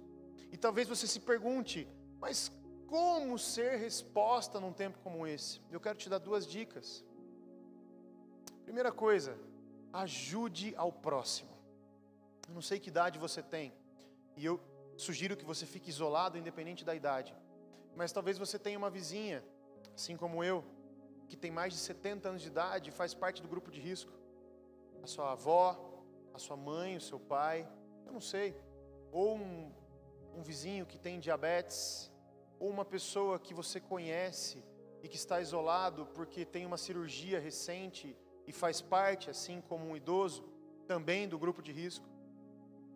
E 0.51 0.57
talvez 0.57 0.87
você 0.87 1.07
se 1.07 1.19
pergunte, 1.19 1.87
mas 2.19 2.51
como 2.87 3.37
ser 3.39 3.77
resposta 3.77 4.59
num 4.59 4.73
tempo 4.73 4.99
como 4.99 5.25
esse? 5.25 5.61
Eu 5.71 5.79
quero 5.79 5.97
te 5.97 6.09
dar 6.09 6.17
duas 6.17 6.45
dicas. 6.45 7.05
Primeira 8.63 8.91
coisa, 8.91 9.37
ajude 9.93 10.73
ao 10.75 10.91
próximo. 10.91 11.51
Eu 12.47 12.53
não 12.53 12.61
sei 12.61 12.79
que 12.79 12.89
idade 12.89 13.19
você 13.19 13.41
tem, 13.41 13.73
e 14.35 14.45
eu 14.45 14.59
sugiro 14.97 15.37
que 15.37 15.45
você 15.45 15.65
fique 15.65 15.89
isolado, 15.89 16.37
independente 16.37 16.85
da 16.85 16.95
idade. 16.95 17.35
Mas 17.95 18.11
talvez 18.11 18.37
você 18.37 18.57
tenha 18.57 18.77
uma 18.77 18.89
vizinha, 18.89 19.43
assim 19.95 20.15
como 20.15 20.43
eu, 20.43 20.63
que 21.27 21.37
tem 21.37 21.51
mais 21.51 21.73
de 21.73 21.79
70 21.79 22.29
anos 22.29 22.41
de 22.41 22.47
idade 22.47 22.89
e 22.89 22.91
faz 22.91 23.13
parte 23.13 23.41
do 23.41 23.47
grupo 23.47 23.71
de 23.71 23.79
risco. 23.79 24.11
A 25.03 25.07
sua 25.07 25.31
avó, 25.31 26.03
a 26.33 26.39
sua 26.39 26.55
mãe, 26.55 26.97
o 26.97 27.01
seu 27.01 27.19
pai, 27.19 27.67
eu 28.05 28.13
não 28.13 28.21
sei. 28.21 28.55
Ou 29.11 29.37
um, 29.37 29.71
um 30.35 30.41
vizinho 30.41 30.85
que 30.85 30.97
tem 30.97 31.19
diabetes, 31.19 32.11
ou 32.59 32.69
uma 32.69 32.85
pessoa 32.85 33.39
que 33.39 33.53
você 33.53 33.79
conhece 33.79 34.63
e 35.01 35.07
que 35.07 35.15
está 35.15 35.41
isolado 35.41 36.05
porque 36.13 36.45
tem 36.45 36.65
uma 36.65 36.77
cirurgia 36.77 37.39
recente 37.39 38.15
e 38.51 38.53
faz 38.53 38.81
parte, 38.81 39.29
assim 39.29 39.57
como 39.69 39.83
um 39.89 39.95
idoso, 39.95 40.43
também 40.85 41.27
do 41.27 41.39
grupo 41.43 41.61
de 41.61 41.71
risco. 41.71 42.05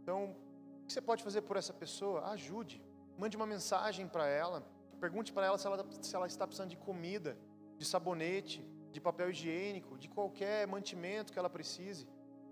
Então, 0.01 0.35
o 0.81 0.85
que 0.85 0.91
você 0.93 1.01
pode 1.09 1.23
fazer 1.23 1.41
por 1.43 1.55
essa 1.61 1.73
pessoa? 1.73 2.29
Ajude. 2.31 2.83
Mande 3.17 3.37
uma 3.37 3.47
mensagem 3.55 4.05
para 4.05 4.27
ela. 4.27 4.59
Pergunte 4.99 5.31
para 5.31 5.45
ela 5.45 5.57
se, 5.57 5.65
ela 5.65 5.85
se 6.07 6.15
ela 6.17 6.27
está 6.27 6.45
precisando 6.45 6.71
de 6.71 6.77
comida, 6.77 7.37
de 7.77 7.85
sabonete, 7.85 8.59
de 8.91 8.99
papel 8.99 9.29
higiênico, 9.29 9.97
de 9.97 10.09
qualquer 10.09 10.67
mantimento 10.67 11.31
que 11.31 11.39
ela 11.39 11.49
precise. 11.49 12.05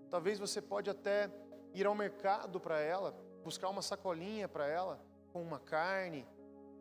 Talvez 0.08 0.38
você 0.38 0.62
pode 0.62 0.88
até 0.88 1.30
ir 1.74 1.86
ao 1.86 1.94
mercado 1.94 2.58
para 2.58 2.80
ela, 2.80 3.14
buscar 3.42 3.68
uma 3.68 3.82
sacolinha 3.82 4.48
para 4.48 4.66
ela, 4.66 4.98
com 5.30 5.42
uma 5.42 5.60
carne, 5.60 6.26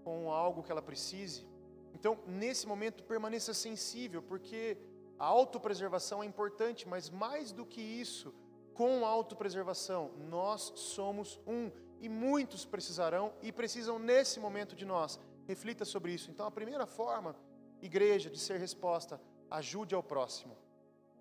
com 0.06 0.32
algo 0.32 0.64
que 0.64 0.72
ela 0.72 0.82
precise. 0.82 1.46
Então, 1.94 2.18
nesse 2.26 2.66
momento, 2.66 3.04
permaneça 3.04 3.54
sensível, 3.54 4.22
porque 4.22 4.78
a 5.24 5.26
autopreservação 5.26 6.22
é 6.22 6.26
importante, 6.26 6.86
mas 6.86 7.10
mais 7.10 7.54
do 7.54 7.66
que 7.66 7.80
isso, 7.80 8.36
com 8.74 9.06
a 9.06 9.10
autopreservação, 9.10 10.12
nós 10.30 10.74
somos 10.76 11.40
um 11.48 11.72
e 12.02 12.10
muitos 12.10 12.66
precisarão 12.66 13.34
e 13.42 13.50
precisam 13.50 13.98
nesse 13.98 14.38
momento 14.38 14.76
de 14.76 14.84
nós. 14.84 15.18
Reflita 15.48 15.86
sobre 15.86 16.12
isso. 16.14 16.30
Então, 16.30 16.46
a 16.46 16.52
primeira 16.52 16.86
forma, 16.86 17.38
igreja, 17.82 18.30
de 18.30 18.38
ser 18.38 18.60
resposta, 18.60 19.22
ajude 19.50 19.96
ao 19.96 20.04
próximo. 20.04 20.58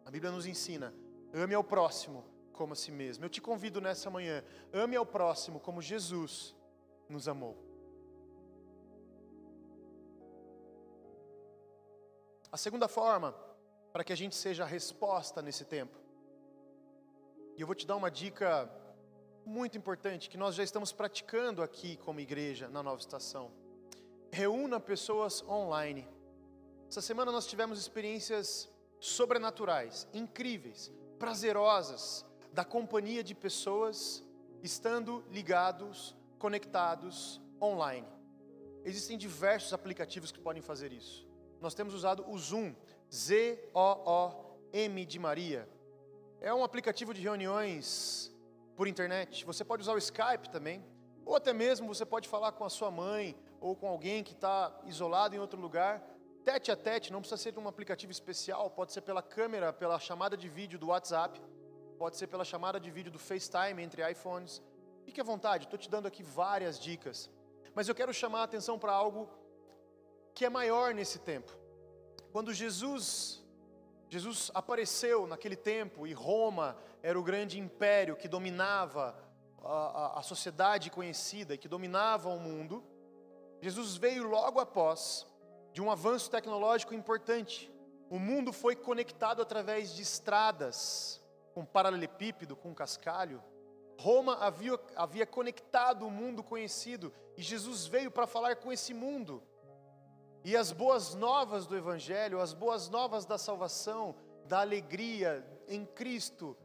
A 0.05 0.11
Bíblia 0.11 0.33
nos 0.33 0.47
ensina: 0.47 0.93
ame 1.33 1.55
ao 1.55 1.63
próximo 1.63 2.25
como 2.53 2.73
a 2.73 2.77
si 2.77 2.91
mesmo. 2.91 3.25
Eu 3.25 3.31
te 3.31 3.41
convido 3.41 3.81
nessa 3.81 4.11
manhã, 4.11 4.43
ame 4.73 4.97
ao 4.97 5.07
próximo 5.07 5.61
como 5.61 5.81
Jesus 5.81 6.57
nos 7.09 7.29
amou. 7.29 7.57
A 12.51 12.57
segunda 12.57 12.89
forma, 12.89 13.52
para 13.93 14.03
que 14.03 14.13
a 14.13 14.17
gente 14.17 14.35
seja 14.35 14.65
a 14.65 14.67
resposta 14.67 15.43
nesse 15.43 15.65
tempo. 15.65 15.99
E 17.57 17.61
eu 17.61 17.67
vou 17.67 17.75
te 17.75 17.87
dar 17.87 17.97
uma 17.97 18.11
dica 18.11 18.71
muito 19.45 19.77
importante 19.77 20.31
que 20.31 20.39
nós 20.39 20.55
já 20.55 20.63
estamos 20.63 20.93
praticando 20.93 21.63
aqui 21.63 21.97
como 21.99 22.21
igreja 22.21 22.69
na 22.69 22.83
nova 22.83 23.01
estação. 23.01 23.51
Reúna 24.31 24.81
pessoas 24.81 25.43
online. 25.47 26.09
Essa 26.89 27.03
semana 27.03 27.31
nós 27.31 27.47
tivemos 27.47 27.79
experiências 27.79 28.71
sobrenaturais, 28.99 30.09
incríveis, 30.15 30.91
prazerosas, 31.19 32.25
da 32.53 32.65
companhia 32.65 33.23
de 33.23 33.35
pessoas 33.35 34.23
estando 34.63 35.25
ligados, 35.31 36.15
conectados 36.39 37.41
online. 37.61 38.07
Existem 38.85 39.17
diversos 39.17 39.73
aplicativos 39.73 40.31
que 40.31 40.41
podem 40.41 40.63
fazer 40.63 40.93
isso. 40.93 41.27
Nós 41.61 41.75
temos 41.75 41.95
usado 41.95 42.29
o 42.29 42.37
Zoom, 42.39 42.75
Z-O-O-M 43.15 45.05
de 45.05 45.19
Maria. 45.19 45.69
É 46.41 46.55
um 46.55 46.65
aplicativo 46.65 47.13
de 47.13 47.21
reuniões 47.21 48.33
por 48.75 48.89
internet. 48.89 49.45
Você 49.45 49.63
pode 49.63 49.83
usar 49.83 49.93
o 49.93 49.99
Skype 49.99 50.49
também, 50.49 50.83
ou 51.23 51.37
até 51.37 51.53
mesmo 51.53 51.95
você 51.95 52.07
pode 52.07 52.27
falar 52.27 52.53
com 52.53 52.65
a 52.65 52.71
sua 52.71 52.91
mãe 52.91 53.37
ou 53.61 53.77
com 53.77 53.87
alguém 53.87 54.25
que 54.25 54.33
está 54.33 54.75
isolado 54.87 55.37
em 55.37 55.39
outro 55.39 55.61
lugar, 55.61 56.03
tete 56.43 56.73
a 56.73 56.77
tete. 56.77 57.13
Não 57.13 57.21
precisa 57.21 57.37
ser 57.37 57.57
um 57.59 57.69
aplicativo 57.69 58.11
especial, 58.11 58.71
pode 58.71 58.95
ser 58.95 59.03
pela 59.03 59.21
câmera, 59.23 59.75
pela 59.75 60.01
chamada 60.01 60.35
de 60.35 60.49
vídeo 60.49 60.79
do 60.79 60.87
WhatsApp, 60.87 61.39
pode 61.99 62.17
ser 62.17 62.29
pela 62.29 62.47
chamada 62.47 62.81
de 62.81 62.91
vídeo 62.91 63.13
do 63.13 63.19
FaceTime 63.19 63.83
entre 63.83 64.11
iPhones. 64.11 64.63
Fique 65.05 65.21
à 65.21 65.25
vontade, 65.25 65.65
estou 65.65 65.79
te 65.79 65.91
dando 65.91 66.07
aqui 66.09 66.23
várias 66.23 66.81
dicas. 66.81 67.31
Mas 67.75 67.89
eu 67.89 67.95
quero 67.95 68.13
chamar 68.15 68.41
a 68.41 68.45
atenção 68.45 68.79
para 68.79 68.93
algo 68.93 69.29
que 70.35 70.47
é 70.47 70.49
maior 70.49 70.95
nesse 70.95 71.19
tempo. 71.19 71.62
Quando 72.33 72.53
Jesus 72.55 73.43
Jesus 74.09 74.51
apareceu 74.55 75.27
naquele 75.27 75.57
tempo 75.57 76.07
e 76.07 76.13
Roma 76.13 76.77
era 77.03 77.19
o 77.19 77.23
grande 77.23 77.59
império 77.59 78.17
que 78.17 78.29
dominava 78.29 79.17
a, 79.65 79.69
a, 79.69 80.19
a 80.19 80.23
sociedade 80.23 80.91
conhecida 80.91 81.55
e 81.55 81.59
que 81.59 81.69
dominava 81.69 82.29
o 82.29 82.39
mundo. 82.39 82.85
Jesus 83.61 83.97
veio 83.97 84.25
logo 84.25 84.61
após 84.61 85.27
de 85.73 85.81
um 85.81 85.91
avanço 85.91 86.31
tecnológico 86.31 86.93
importante. 86.93 87.73
O 88.11 88.19
mundo 88.19 88.53
foi 88.53 88.77
conectado 88.77 89.41
através 89.41 89.95
de 89.95 90.03
estradas, 90.03 91.23
com 91.55 91.65
paralelepípedo, 91.65 92.55
com 92.55 92.75
cascalho. 92.75 93.43
Roma 93.99 94.37
havia, 94.39 94.79
havia 94.97 95.27
conectado 95.27 96.07
o 96.07 96.11
mundo 96.11 96.43
conhecido 96.43 97.13
e 97.37 97.43
Jesus 97.43 97.87
veio 97.87 98.11
para 98.11 98.27
falar 98.27 98.57
com 98.57 98.71
esse 98.71 98.93
mundo. 98.93 99.43
E 100.45 100.57
as 100.57 100.73
boas 100.73 101.15
novas 101.15 101.67
do 101.67 101.77
Evangelho, 101.77 102.41
as 102.41 102.53
boas 102.53 102.89
novas 102.89 103.25
da 103.25 103.39
salvação, 103.39 104.15
da 104.47 104.61
alegria 104.61 105.47
em 105.69 105.85
Cristo, 105.85 106.57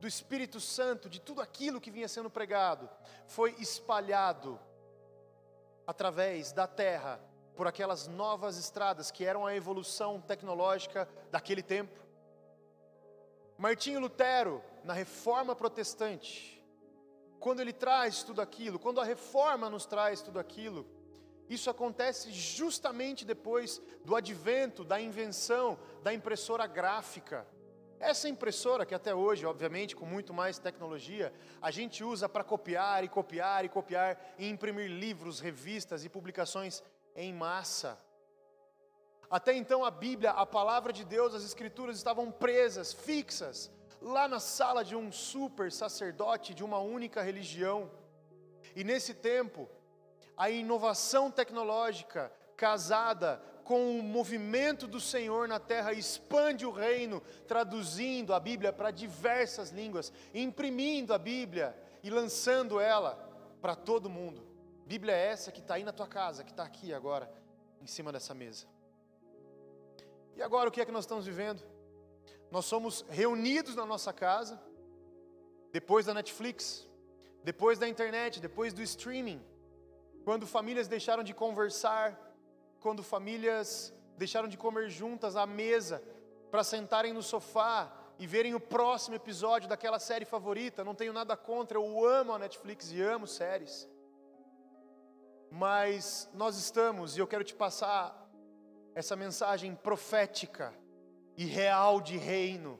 do 0.00 0.06
Espírito 0.06 0.60
Santo, 0.60 1.10
de 1.10 1.20
tudo 1.20 1.40
aquilo 1.40 1.80
que 1.80 1.90
vinha 1.90 2.08
sendo 2.08 2.30
pregado, 2.30 2.88
foi 3.26 3.54
espalhado 3.58 4.58
através 5.86 6.52
da 6.52 6.66
terra 6.66 7.20
por 7.54 7.66
aquelas 7.66 8.06
novas 8.06 8.56
estradas 8.56 9.10
que 9.10 9.24
eram 9.24 9.44
a 9.44 9.54
evolução 9.54 10.20
tecnológica 10.20 11.08
daquele 11.30 11.62
tempo. 11.62 11.98
Martinho 13.58 13.98
Lutero, 13.98 14.62
na 14.84 14.92
reforma 14.92 15.56
protestante, 15.56 16.64
quando 17.40 17.60
ele 17.60 17.72
traz 17.72 18.22
tudo 18.22 18.40
aquilo, 18.40 18.78
quando 18.78 19.00
a 19.00 19.04
reforma 19.04 19.68
nos 19.68 19.84
traz 19.84 20.22
tudo 20.22 20.38
aquilo, 20.38 20.86
isso 21.48 21.70
acontece 21.70 22.30
justamente 22.30 23.24
depois 23.24 23.80
do 24.04 24.14
advento, 24.14 24.84
da 24.84 25.00
invenção 25.00 25.78
da 26.02 26.12
impressora 26.12 26.66
gráfica. 26.66 27.46
Essa 28.00 28.28
impressora, 28.28 28.86
que 28.86 28.94
até 28.94 29.12
hoje, 29.14 29.44
obviamente, 29.44 29.96
com 29.96 30.06
muito 30.06 30.32
mais 30.32 30.58
tecnologia, 30.58 31.32
a 31.60 31.70
gente 31.70 32.04
usa 32.04 32.28
para 32.28 32.44
copiar 32.44 33.02
e 33.02 33.08
copiar 33.08 33.64
e 33.64 33.68
copiar 33.68 34.34
e 34.38 34.48
imprimir 34.48 34.88
livros, 34.88 35.40
revistas 35.40 36.04
e 36.04 36.08
publicações 36.08 36.82
em 37.16 37.32
massa. 37.32 37.98
Até 39.28 39.52
então, 39.54 39.84
a 39.84 39.90
Bíblia, 39.90 40.30
a 40.30 40.46
palavra 40.46 40.92
de 40.92 41.04
Deus, 41.04 41.34
as 41.34 41.44
Escrituras 41.44 41.96
estavam 41.96 42.30
presas, 42.30 42.92
fixas, 42.92 43.70
lá 44.00 44.28
na 44.28 44.38
sala 44.38 44.84
de 44.84 44.94
um 44.94 45.10
super 45.10 45.72
sacerdote 45.72 46.54
de 46.54 46.62
uma 46.62 46.78
única 46.78 47.20
religião. 47.20 47.90
E 48.76 48.84
nesse 48.84 49.12
tempo, 49.12 49.68
a 50.38 50.48
inovação 50.48 51.32
tecnológica 51.32 52.32
casada 52.56 53.42
com 53.64 53.98
o 53.98 54.02
movimento 54.02 54.86
do 54.86 55.00
Senhor 55.00 55.48
na 55.48 55.58
terra, 55.58 55.92
expande 55.92 56.64
o 56.64 56.70
reino, 56.70 57.20
traduzindo 57.46 58.32
a 58.32 58.40
Bíblia 58.40 58.72
para 58.72 58.92
diversas 58.92 59.70
línguas, 59.70 60.12
imprimindo 60.32 61.12
a 61.12 61.18
Bíblia 61.18 61.76
e 62.02 62.08
lançando 62.08 62.80
ela 62.80 63.16
para 63.60 63.74
todo 63.74 64.08
mundo. 64.08 64.46
Bíblia 64.86 65.12
é 65.12 65.26
essa 65.26 65.52
que 65.52 65.60
está 65.60 65.74
aí 65.74 65.82
na 65.82 65.92
tua 65.92 66.06
casa, 66.06 66.44
que 66.44 66.52
está 66.52 66.62
aqui 66.62 66.94
agora, 66.94 67.30
em 67.82 67.86
cima 67.86 68.10
dessa 68.10 68.32
mesa. 68.32 68.66
E 70.36 70.40
agora 70.40 70.68
o 70.68 70.72
que 70.72 70.80
é 70.80 70.86
que 70.86 70.92
nós 70.92 71.04
estamos 71.04 71.26
vivendo? 71.26 71.62
Nós 72.50 72.64
somos 72.64 73.04
reunidos 73.10 73.74
na 73.74 73.84
nossa 73.84 74.12
casa, 74.12 74.58
depois 75.72 76.06
da 76.06 76.14
Netflix, 76.14 76.88
depois 77.42 77.78
da 77.78 77.88
internet, 77.88 78.40
depois 78.40 78.72
do 78.72 78.82
streaming, 78.82 79.44
quando 80.24 80.46
famílias 80.46 80.88
deixaram 80.88 81.22
de 81.22 81.34
conversar, 81.34 82.18
quando 82.80 83.02
famílias 83.02 83.92
deixaram 84.16 84.48
de 84.48 84.56
comer 84.56 84.90
juntas 84.90 85.36
à 85.36 85.46
mesa 85.46 86.02
para 86.50 86.64
sentarem 86.64 87.12
no 87.12 87.22
sofá 87.22 87.92
e 88.18 88.26
verem 88.26 88.54
o 88.54 88.60
próximo 88.60 89.14
episódio 89.14 89.68
daquela 89.68 89.98
série 89.98 90.24
favorita. 90.24 90.84
Não 90.84 90.94
tenho 90.94 91.12
nada 91.12 91.36
contra, 91.36 91.78
eu 91.78 92.06
amo 92.06 92.32
a 92.32 92.38
Netflix 92.38 92.90
e 92.90 93.00
amo 93.00 93.26
séries. 93.26 93.88
Mas 95.50 96.28
nós 96.34 96.56
estamos, 96.56 97.16
e 97.16 97.20
eu 97.20 97.26
quero 97.26 97.44
te 97.44 97.54
passar 97.54 98.28
essa 98.94 99.14
mensagem 99.14 99.74
profética 99.74 100.74
e 101.36 101.44
real 101.44 102.00
de 102.00 102.16
reino. 102.16 102.78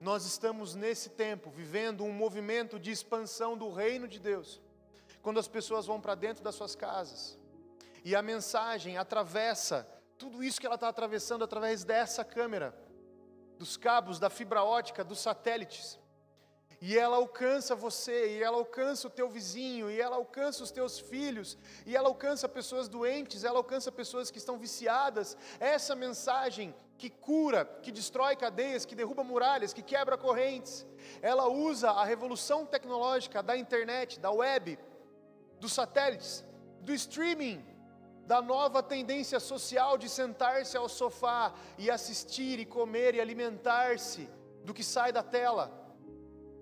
Nós 0.00 0.24
estamos 0.24 0.74
nesse 0.74 1.10
tempo 1.10 1.50
vivendo 1.50 2.04
um 2.04 2.12
movimento 2.12 2.78
de 2.78 2.90
expansão 2.90 3.56
do 3.56 3.70
reino 3.70 4.08
de 4.08 4.18
Deus. 4.18 4.60
Quando 5.26 5.40
as 5.40 5.48
pessoas 5.48 5.86
vão 5.86 6.00
para 6.00 6.14
dentro 6.14 6.44
das 6.44 6.54
suas 6.54 6.76
casas, 6.76 7.36
e 8.04 8.14
a 8.14 8.22
mensagem 8.22 8.96
atravessa 8.96 9.84
tudo 10.16 10.40
isso 10.40 10.60
que 10.60 10.66
ela 10.66 10.76
está 10.76 10.86
atravessando 10.86 11.42
através 11.42 11.82
dessa 11.82 12.24
câmera, 12.24 12.72
dos 13.58 13.76
cabos, 13.76 14.20
da 14.20 14.30
fibra 14.30 14.62
ótica, 14.62 15.02
dos 15.02 15.18
satélites. 15.18 15.98
E 16.80 16.96
ela 16.96 17.16
alcança 17.16 17.74
você, 17.74 18.36
e 18.36 18.40
ela 18.40 18.58
alcança 18.58 19.08
o 19.08 19.10
teu 19.10 19.28
vizinho, 19.28 19.90
e 19.90 20.00
ela 20.00 20.14
alcança 20.14 20.62
os 20.62 20.70
teus 20.70 21.00
filhos, 21.00 21.58
e 21.84 21.96
ela 21.96 22.06
alcança 22.06 22.48
pessoas 22.48 22.86
doentes, 22.88 23.42
ela 23.42 23.58
alcança 23.58 23.90
pessoas 23.90 24.30
que 24.30 24.38
estão 24.38 24.56
viciadas. 24.56 25.36
Essa 25.58 25.96
mensagem 25.96 26.72
que 26.96 27.10
cura, 27.10 27.64
que 27.82 27.90
destrói 27.90 28.36
cadeias, 28.36 28.84
que 28.84 28.94
derruba 28.94 29.24
muralhas, 29.24 29.72
que 29.72 29.82
quebra 29.82 30.16
correntes, 30.16 30.86
ela 31.20 31.48
usa 31.48 31.90
a 31.90 32.04
revolução 32.04 32.64
tecnológica 32.64 33.42
da 33.42 33.56
internet, 33.56 34.20
da 34.20 34.30
web, 34.30 34.78
dos 35.66 35.72
satélites, 35.72 36.44
do 36.80 36.94
streaming, 36.94 37.60
da 38.24 38.40
nova 38.40 38.84
tendência 38.84 39.40
social 39.40 39.98
de 39.98 40.08
sentar-se 40.08 40.76
ao 40.76 40.88
sofá 40.88 41.52
e 41.76 41.90
assistir 41.90 42.60
e 42.60 42.64
comer 42.64 43.16
e 43.16 43.20
alimentar-se 43.20 44.28
do 44.64 44.72
que 44.72 44.84
sai 44.84 45.10
da 45.12 45.24
tela. 45.24 45.66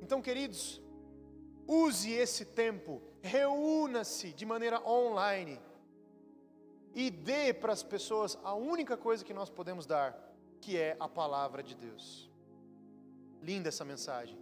Então, 0.00 0.22
queridos, 0.22 0.80
use 1.66 2.12
esse 2.12 2.46
tempo, 2.46 3.02
reúna-se 3.20 4.32
de 4.32 4.46
maneira 4.46 4.82
online 4.88 5.60
e 6.94 7.10
dê 7.10 7.52
para 7.52 7.74
as 7.74 7.82
pessoas 7.82 8.38
a 8.42 8.54
única 8.54 8.96
coisa 8.96 9.22
que 9.22 9.34
nós 9.34 9.50
podemos 9.50 9.84
dar, 9.84 10.18
que 10.62 10.78
é 10.78 10.96
a 10.98 11.08
palavra 11.08 11.62
de 11.62 11.74
Deus. 11.74 12.30
Linda 13.42 13.68
essa 13.68 13.84
mensagem. 13.84 14.38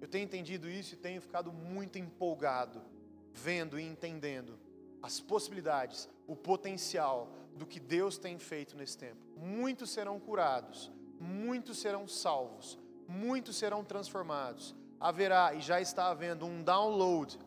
Eu 0.00 0.08
tenho 0.08 0.24
entendido 0.24 0.68
isso 0.68 0.94
e 0.94 0.96
tenho 0.96 1.20
ficado 1.20 1.52
muito 1.52 1.96
empolgado, 1.96 2.82
vendo 3.32 3.78
e 3.78 3.82
entendendo 3.82 4.58
as 5.02 5.20
possibilidades, 5.20 6.08
o 6.26 6.36
potencial 6.36 7.32
do 7.56 7.66
que 7.66 7.80
Deus 7.80 8.18
tem 8.18 8.38
feito 8.38 8.76
nesse 8.76 8.98
tempo. 8.98 9.20
Muitos 9.36 9.90
serão 9.90 10.20
curados, 10.20 10.90
muitos 11.18 11.78
serão 11.78 12.06
salvos, 12.06 12.78
muitos 13.08 13.56
serão 13.56 13.84
transformados. 13.84 14.74
Haverá 14.98 15.54
e 15.54 15.60
já 15.60 15.80
está 15.80 16.10
havendo 16.10 16.44
um 16.44 16.62
download 16.62 17.38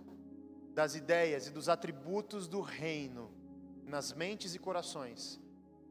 das 0.73 0.95
ideias 0.95 1.47
e 1.47 1.51
dos 1.51 1.69
atributos 1.69 2.47
do 2.47 2.61
reino 2.61 3.31
nas 3.85 4.11
mentes 4.11 4.55
e 4.55 4.59
corações 4.59 5.39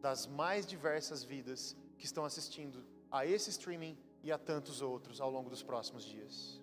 das 0.00 0.26
mais 0.26 0.66
diversas 0.66 1.22
vidas 1.22 1.76
que 1.96 2.04
estão 2.04 2.24
assistindo 2.24 2.84
a 3.10 3.24
esse 3.24 3.50
streaming 3.50 3.96
e 4.24 4.32
a 4.32 4.38
tantos 4.38 4.82
outros 4.82 5.20
ao 5.20 5.30
longo 5.30 5.48
dos 5.48 5.62
próximos 5.62 6.04
dias. 6.04 6.60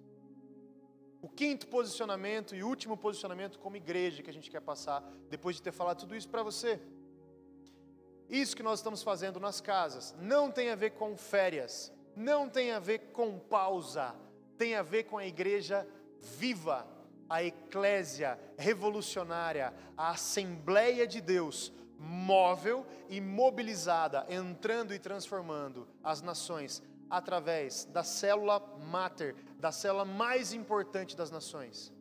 O 1.21 1.27
quinto 1.27 1.67
posicionamento 1.67 2.55
e 2.55 2.63
último 2.63 2.95
posicionamento 2.95 3.59
como 3.59 3.75
igreja 3.75 4.23
que 4.23 4.29
a 4.29 4.33
gente 4.33 4.49
quer 4.49 4.61
passar, 4.61 5.03
depois 5.29 5.57
de 5.57 5.61
ter 5.61 5.71
falado 5.71 5.99
tudo 5.99 6.15
isso 6.15 6.29
para 6.29 6.43
você. 6.43 6.79
Isso 8.29 8.55
que 8.55 8.63
nós 8.63 8.79
estamos 8.79 9.01
fazendo 9.01 9.39
nas 9.39 9.59
casas 9.59 10.15
não 10.19 10.51
tem 10.51 10.69
a 10.69 10.75
ver 10.75 10.91
com 10.91 11.17
férias, 11.17 11.91
não 12.15 12.47
tem 12.47 12.71
a 12.71 12.79
ver 12.79 13.11
com 13.11 13.39
pausa, 13.39 14.15
tem 14.57 14.75
a 14.75 14.83
ver 14.83 15.03
com 15.03 15.17
a 15.17 15.25
igreja 15.25 15.87
viva, 16.21 16.87
a 17.29 17.43
eclésia 17.43 18.39
revolucionária, 18.57 19.73
a 19.97 20.11
Assembleia 20.11 21.07
de 21.07 21.21
Deus, 21.21 21.71
móvel 21.97 22.85
e 23.09 23.19
mobilizada, 23.19 24.25
entrando 24.29 24.93
e 24.93 24.99
transformando 24.99 25.87
as 26.03 26.21
nações 26.21 26.81
através 27.09 27.85
da 27.85 28.03
célula 28.03 28.59
máter, 28.89 29.35
da 29.59 29.73
célula 29.73 30.05
mais 30.05 30.53
importante 30.53 31.17
das 31.17 31.29
nações, 31.29 31.93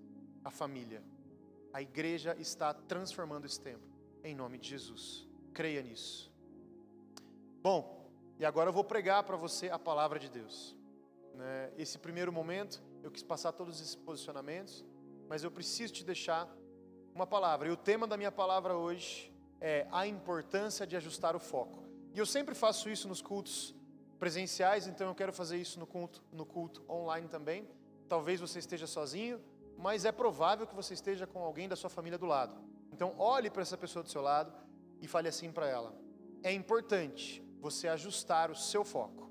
a 0.44 0.50
família. 0.50 1.02
A 1.72 1.82
igreja 1.82 2.36
está 2.38 2.72
transformando 2.72 3.46
esse 3.46 3.60
tempo, 3.60 3.84
em 4.22 4.34
nome 4.34 4.58
de 4.58 4.68
Jesus. 4.68 5.28
Creia 5.52 5.82
nisso. 5.82 6.32
Bom, 7.60 8.08
e 8.38 8.44
agora 8.44 8.68
eu 8.68 8.72
vou 8.72 8.84
pregar 8.84 9.24
para 9.24 9.36
você 9.36 9.68
a 9.68 9.78
palavra 9.78 10.20
de 10.20 10.30
Deus. 10.30 10.76
Né? 11.34 11.72
Esse 11.76 11.98
primeiro 11.98 12.32
momento, 12.32 12.80
eu 13.02 13.10
quis 13.10 13.24
passar 13.24 13.50
todos 13.50 13.80
esses 13.80 13.96
posicionamentos, 13.96 14.84
mas 15.28 15.42
eu 15.42 15.50
preciso 15.50 15.92
te 15.92 16.04
deixar 16.04 16.48
uma 17.12 17.26
palavra. 17.26 17.68
E 17.68 17.72
o 17.72 17.76
tema 17.76 18.06
da 18.06 18.16
minha 18.16 18.30
palavra 18.30 18.76
hoje 18.76 19.32
é 19.60 19.88
a 19.90 20.06
importância 20.06 20.86
de 20.86 20.96
ajustar 20.96 21.34
o 21.34 21.40
foco. 21.40 21.82
E 22.14 22.18
eu 22.18 22.24
sempre 22.24 22.54
faço 22.54 22.88
isso 22.88 23.08
nos 23.08 23.20
cultos 23.20 23.74
presenciais, 24.18 24.86
então 24.86 25.08
eu 25.08 25.14
quero 25.14 25.32
fazer 25.32 25.56
isso 25.56 25.78
no 25.78 25.86
culto, 25.86 26.22
no 26.32 26.44
culto 26.44 26.84
online 26.88 27.28
também. 27.28 27.68
Talvez 28.08 28.40
você 28.40 28.58
esteja 28.58 28.86
sozinho, 28.86 29.40
mas 29.76 30.04
é 30.04 30.12
provável 30.12 30.66
que 30.66 30.74
você 30.74 30.94
esteja 30.94 31.26
com 31.26 31.42
alguém 31.42 31.68
da 31.68 31.76
sua 31.76 31.88
família 31.88 32.18
do 32.18 32.26
lado. 32.26 32.56
Então 32.92 33.14
olhe 33.18 33.48
para 33.50 33.62
essa 33.62 33.76
pessoa 33.76 34.02
do 34.02 34.10
seu 34.10 34.20
lado 34.20 34.52
e 35.00 35.06
fale 35.06 35.28
assim 35.28 35.52
para 35.52 35.68
ela: 35.68 35.94
é 36.42 36.52
importante 36.52 37.42
você 37.60 37.88
ajustar 37.88 38.50
o 38.50 38.56
seu 38.56 38.84
foco. 38.84 39.28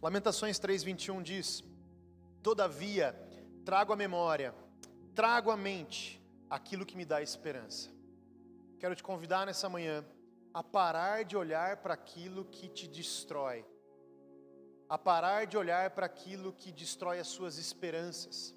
Lamentações 0.00 0.58
3:21 0.58 1.22
diz: 1.22 1.64
Todavia, 2.42 3.14
trago 3.64 3.92
à 3.92 3.96
memória 3.96 4.54
trago 5.16 5.50
à 5.50 5.56
mente 5.56 6.22
aquilo 6.50 6.84
que 6.84 6.96
me 6.96 7.06
dá 7.06 7.22
esperança. 7.22 7.90
Quero 8.78 8.94
te 8.94 9.02
convidar 9.02 9.46
nessa 9.46 9.66
manhã 9.66 10.04
a 10.52 10.62
parar 10.62 11.24
de 11.24 11.34
olhar 11.36 11.78
para 11.78 11.94
aquilo 11.94 12.44
que 12.44 12.68
te 12.68 12.86
destrói, 12.86 13.64
a 14.90 14.98
parar 14.98 15.46
de 15.46 15.56
olhar 15.56 15.90
para 15.90 16.04
aquilo 16.04 16.52
que 16.52 16.70
destrói 16.70 17.18
as 17.18 17.28
suas 17.28 17.56
esperanças, 17.56 18.54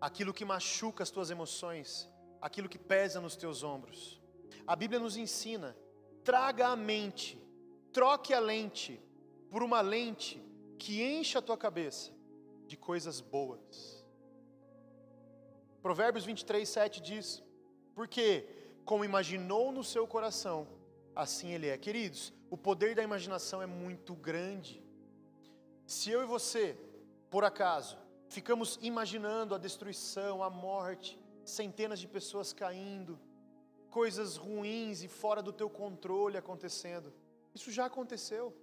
aquilo 0.00 0.32
que 0.32 0.46
machuca 0.46 1.02
as 1.02 1.10
tuas 1.10 1.30
emoções, 1.30 2.08
aquilo 2.40 2.70
que 2.70 2.78
pesa 2.78 3.20
nos 3.20 3.36
teus 3.36 3.62
ombros. 3.62 4.18
A 4.66 4.74
Bíblia 4.74 4.98
nos 4.98 5.18
ensina: 5.18 5.76
traga 6.24 6.68
a 6.68 6.76
mente, 6.76 7.38
troque 7.92 8.32
a 8.32 8.40
lente 8.40 8.98
por 9.50 9.62
uma 9.62 9.82
lente 9.82 10.42
que 10.78 11.02
encha 11.02 11.38
a 11.38 11.42
tua 11.42 11.58
cabeça 11.58 12.10
de 12.66 12.78
coisas 12.78 13.20
boas. 13.20 13.97
Provérbios 15.82 16.24
23, 16.24 16.68
7 16.68 17.00
diz: 17.00 17.42
Porque, 17.94 18.44
como 18.84 19.04
imaginou 19.04 19.70
no 19.70 19.84
seu 19.84 20.06
coração, 20.06 20.66
assim 21.14 21.52
ele 21.52 21.68
é. 21.68 21.78
Queridos, 21.78 22.32
o 22.50 22.56
poder 22.56 22.94
da 22.94 23.02
imaginação 23.02 23.62
é 23.62 23.66
muito 23.66 24.14
grande. 24.14 24.82
Se 25.86 26.10
eu 26.10 26.22
e 26.22 26.26
você, 26.26 26.76
por 27.30 27.44
acaso, 27.44 27.96
ficamos 28.28 28.78
imaginando 28.82 29.54
a 29.54 29.58
destruição, 29.58 30.42
a 30.42 30.50
morte, 30.50 31.18
centenas 31.44 31.98
de 31.98 32.06
pessoas 32.06 32.52
caindo, 32.52 33.18
coisas 33.90 34.36
ruins 34.36 35.02
e 35.02 35.08
fora 35.08 35.42
do 35.42 35.52
teu 35.52 35.70
controle 35.70 36.36
acontecendo, 36.36 37.12
isso 37.54 37.70
já 37.70 37.86
aconteceu. 37.86 38.54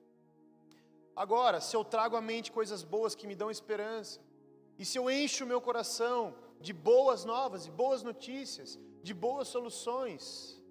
Agora, 1.16 1.62
se 1.62 1.76
eu 1.76 1.84
trago 1.84 2.16
à 2.16 2.22
mente 2.22 2.52
coisas 2.52 2.84
boas 2.84 3.16
que 3.16 3.26
me 3.26 3.36
dão 3.36 3.50
esperança, 3.50 4.20
e 4.78 4.84
se 4.86 4.98
eu 4.98 5.10
encho 5.10 5.46
o 5.46 5.48
meu 5.48 5.62
coração 5.62 6.36
de 6.60 6.74
boas 6.74 7.26
novas, 7.26 7.66
de 7.66 7.72
boas 7.72 8.04
notícias, 8.04 8.80
de 9.02 9.14
boas 9.14 9.48
soluções. 9.48 10.62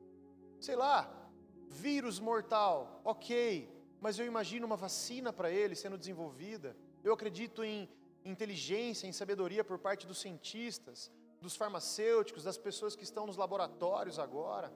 Sei 0.61 0.77
lá, 0.77 1.31
vírus 1.69 2.19
mortal, 2.19 3.01
ok, 3.05 3.71
mas 4.01 4.19
eu 4.19 4.27
imagino 4.27 4.67
uma 4.67 4.77
vacina 4.77 5.33
para 5.33 5.51
ele 5.51 5.75
sendo 5.75 5.99
desenvolvida. 5.99 6.77
Eu 7.03 7.13
acredito 7.13 7.63
em 7.63 7.89
inteligência, 8.25 9.07
em 9.07 9.13
sabedoria 9.13 9.63
por 9.63 9.79
parte 9.79 10.07
dos 10.07 10.19
cientistas, 10.19 11.11
dos 11.41 11.57
farmacêuticos, 11.57 12.45
das 12.45 12.57
pessoas 12.57 12.97
que 12.97 13.05
estão 13.05 13.27
nos 13.27 13.37
laboratórios 13.37 14.19
agora. 14.19 14.73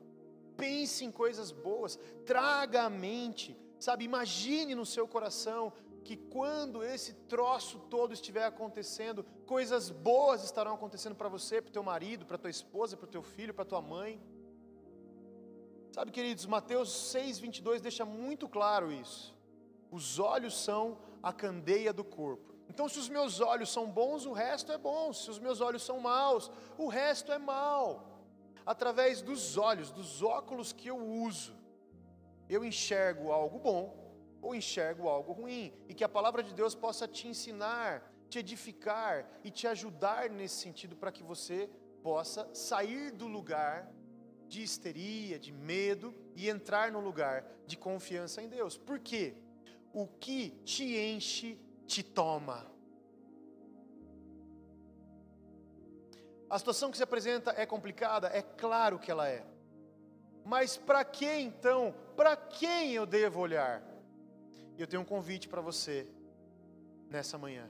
Pense 0.57 1.05
em 1.05 1.11
coisas 1.11 1.51
boas, 1.51 1.99
traga 2.27 2.83
à 2.83 2.91
mente, 2.91 3.57
sabe? 3.79 4.05
Imagine 4.05 4.75
no 4.75 4.85
seu 4.85 5.07
coração 5.09 5.73
que 6.09 6.17
quando 6.17 6.83
esse 6.83 7.13
troço 7.33 7.79
todo 7.91 8.15
estiver 8.15 8.47
acontecendo, 8.47 9.23
coisas 9.45 9.91
boas 9.91 10.43
estarão 10.43 10.73
acontecendo 10.75 11.15
para 11.15 11.29
você, 11.29 11.61
para 11.61 11.69
o 11.69 11.73
teu 11.73 11.83
marido, 11.83 12.25
para 12.25 12.39
tua 12.39 12.49
esposa, 12.49 12.97
para 12.97 13.05
o 13.05 13.15
teu 13.17 13.23
filho, 13.23 13.53
para 13.53 13.67
tua 13.67 13.83
mãe. 13.83 14.19
Sabe, 15.93 16.11
queridos, 16.11 16.47
Mateus 16.47 16.89
6:22 17.15 17.83
deixa 17.83 18.07
muito 18.07 18.49
claro 18.49 18.91
isso. 18.91 19.37
Os 19.91 20.19
olhos 20.19 20.57
são 20.57 20.97
a 21.23 21.31
candeia 21.31 21.93
do 21.93 22.05
corpo. 22.05 22.55
Então, 22.71 22.89
se 22.89 22.99
os 22.99 23.11
meus 23.11 23.39
olhos 23.41 23.71
são 23.71 23.85
bons, 23.91 24.25
o 24.25 24.33
resto 24.33 24.73
é 24.73 24.79
bom. 24.79 25.13
Se 25.13 25.29
os 25.31 25.39
meus 25.39 25.61
olhos 25.61 25.83
são 25.83 26.01
maus, 26.01 26.51
o 26.79 26.89
resto 26.89 27.31
é 27.33 27.39
mal. 27.39 28.25
Através 28.65 29.21
dos 29.21 29.59
olhos, 29.59 29.91
dos 29.91 30.23
óculos 30.23 30.73
que 30.73 30.89
eu 30.89 30.99
uso, 31.29 31.55
eu 32.49 32.65
enxergo 32.65 33.31
algo 33.31 33.59
bom 33.59 34.08
ou 34.41 34.55
enxergo 34.55 35.09
algo 35.09 35.33
ruim, 35.33 35.73
e 35.89 35.95
que 35.95 36.05
a 36.05 36.09
palavra 36.09 36.43
de 36.43 36.55
Deus 36.55 36.75
possa 36.75 37.07
te 37.09 37.27
ensinar, 37.29 38.13
te 38.29 38.39
edificar 38.39 39.29
e 39.43 39.51
te 39.51 39.67
ajudar 39.67 40.31
nesse 40.31 40.57
sentido 40.57 40.97
para 40.97 41.13
que 41.13 41.23
você 41.23 41.69
possa 42.03 42.49
sair 42.55 43.11
do 43.11 43.27
lugar 43.27 43.91
de 44.47 44.63
histeria, 44.63 45.39
de 45.39 45.53
medo 45.53 46.15
e 46.35 46.49
entrar 46.49 46.91
no 46.91 47.01
lugar 47.01 47.45
de 47.67 47.77
confiança 47.77 48.43
em 48.43 48.49
Deus. 48.49 48.77
Por 48.77 48.99
quê? 48.99 49.35
O 49.93 50.07
que 50.07 50.51
te 50.65 50.97
enche, 50.97 51.59
te 51.87 52.03
toma. 52.03 52.67
A 56.49 56.59
situação 56.59 56.91
que 56.91 56.97
se 56.97 57.03
apresenta 57.03 57.53
é 57.57 57.67
complicada? 57.67 58.29
É 58.29 58.41
claro 58.41 58.99
que 58.99 59.11
ela 59.11 59.29
é. 59.29 59.45
Mas 60.45 60.79
para 60.79 61.05
que 61.05 61.27
então? 61.27 61.95
Para 62.17 62.35
quem 62.37 62.93
eu 62.93 63.05
devo 63.05 63.41
olhar? 63.41 63.83
E 64.79 64.81
eu 64.81 64.87
tenho 64.87 65.03
um 65.03 65.05
convite 65.05 65.49
para 65.49 65.61
você 65.61 66.07
nessa 67.11 67.37
manhã. 67.37 67.69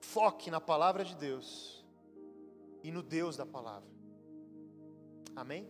Foque 0.00 0.48
na 0.48 0.60
palavra 0.60 1.04
de 1.04 1.16
Deus 1.16 1.84
e 2.84 2.92
no 2.92 3.02
Deus 3.02 3.36
da 3.36 3.44
palavra. 3.44 3.90
Amém? 5.34 5.68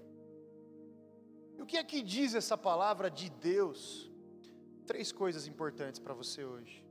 E 1.57 1.63
o 1.63 1.65
que 1.65 1.79
é 1.79 1.83
que 1.83 2.03
diz 2.03 2.35
essa 2.35 2.57
palavra 2.57 3.11
de 3.11 3.31
Deus? 3.31 4.11
Três 4.87 5.11
coisas 5.11 5.47
importantes 5.47 5.99
para 5.99 6.13
você 6.13 6.45
hoje. 6.45 6.85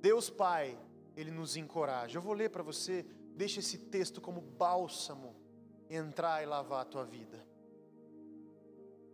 Deus 0.00 0.28
Pai, 0.28 0.76
Ele 1.16 1.30
nos 1.30 1.56
encoraja. 1.56 2.18
Eu 2.18 2.22
vou 2.22 2.32
ler 2.32 2.50
para 2.50 2.64
você, 2.64 3.06
deixa 3.36 3.60
esse 3.60 3.78
texto 3.78 4.20
como 4.20 4.40
bálsamo 4.40 5.36
entrar 5.88 6.42
e 6.42 6.46
lavar 6.46 6.82
a 6.82 6.84
tua 6.84 7.04
vida. 7.04 7.46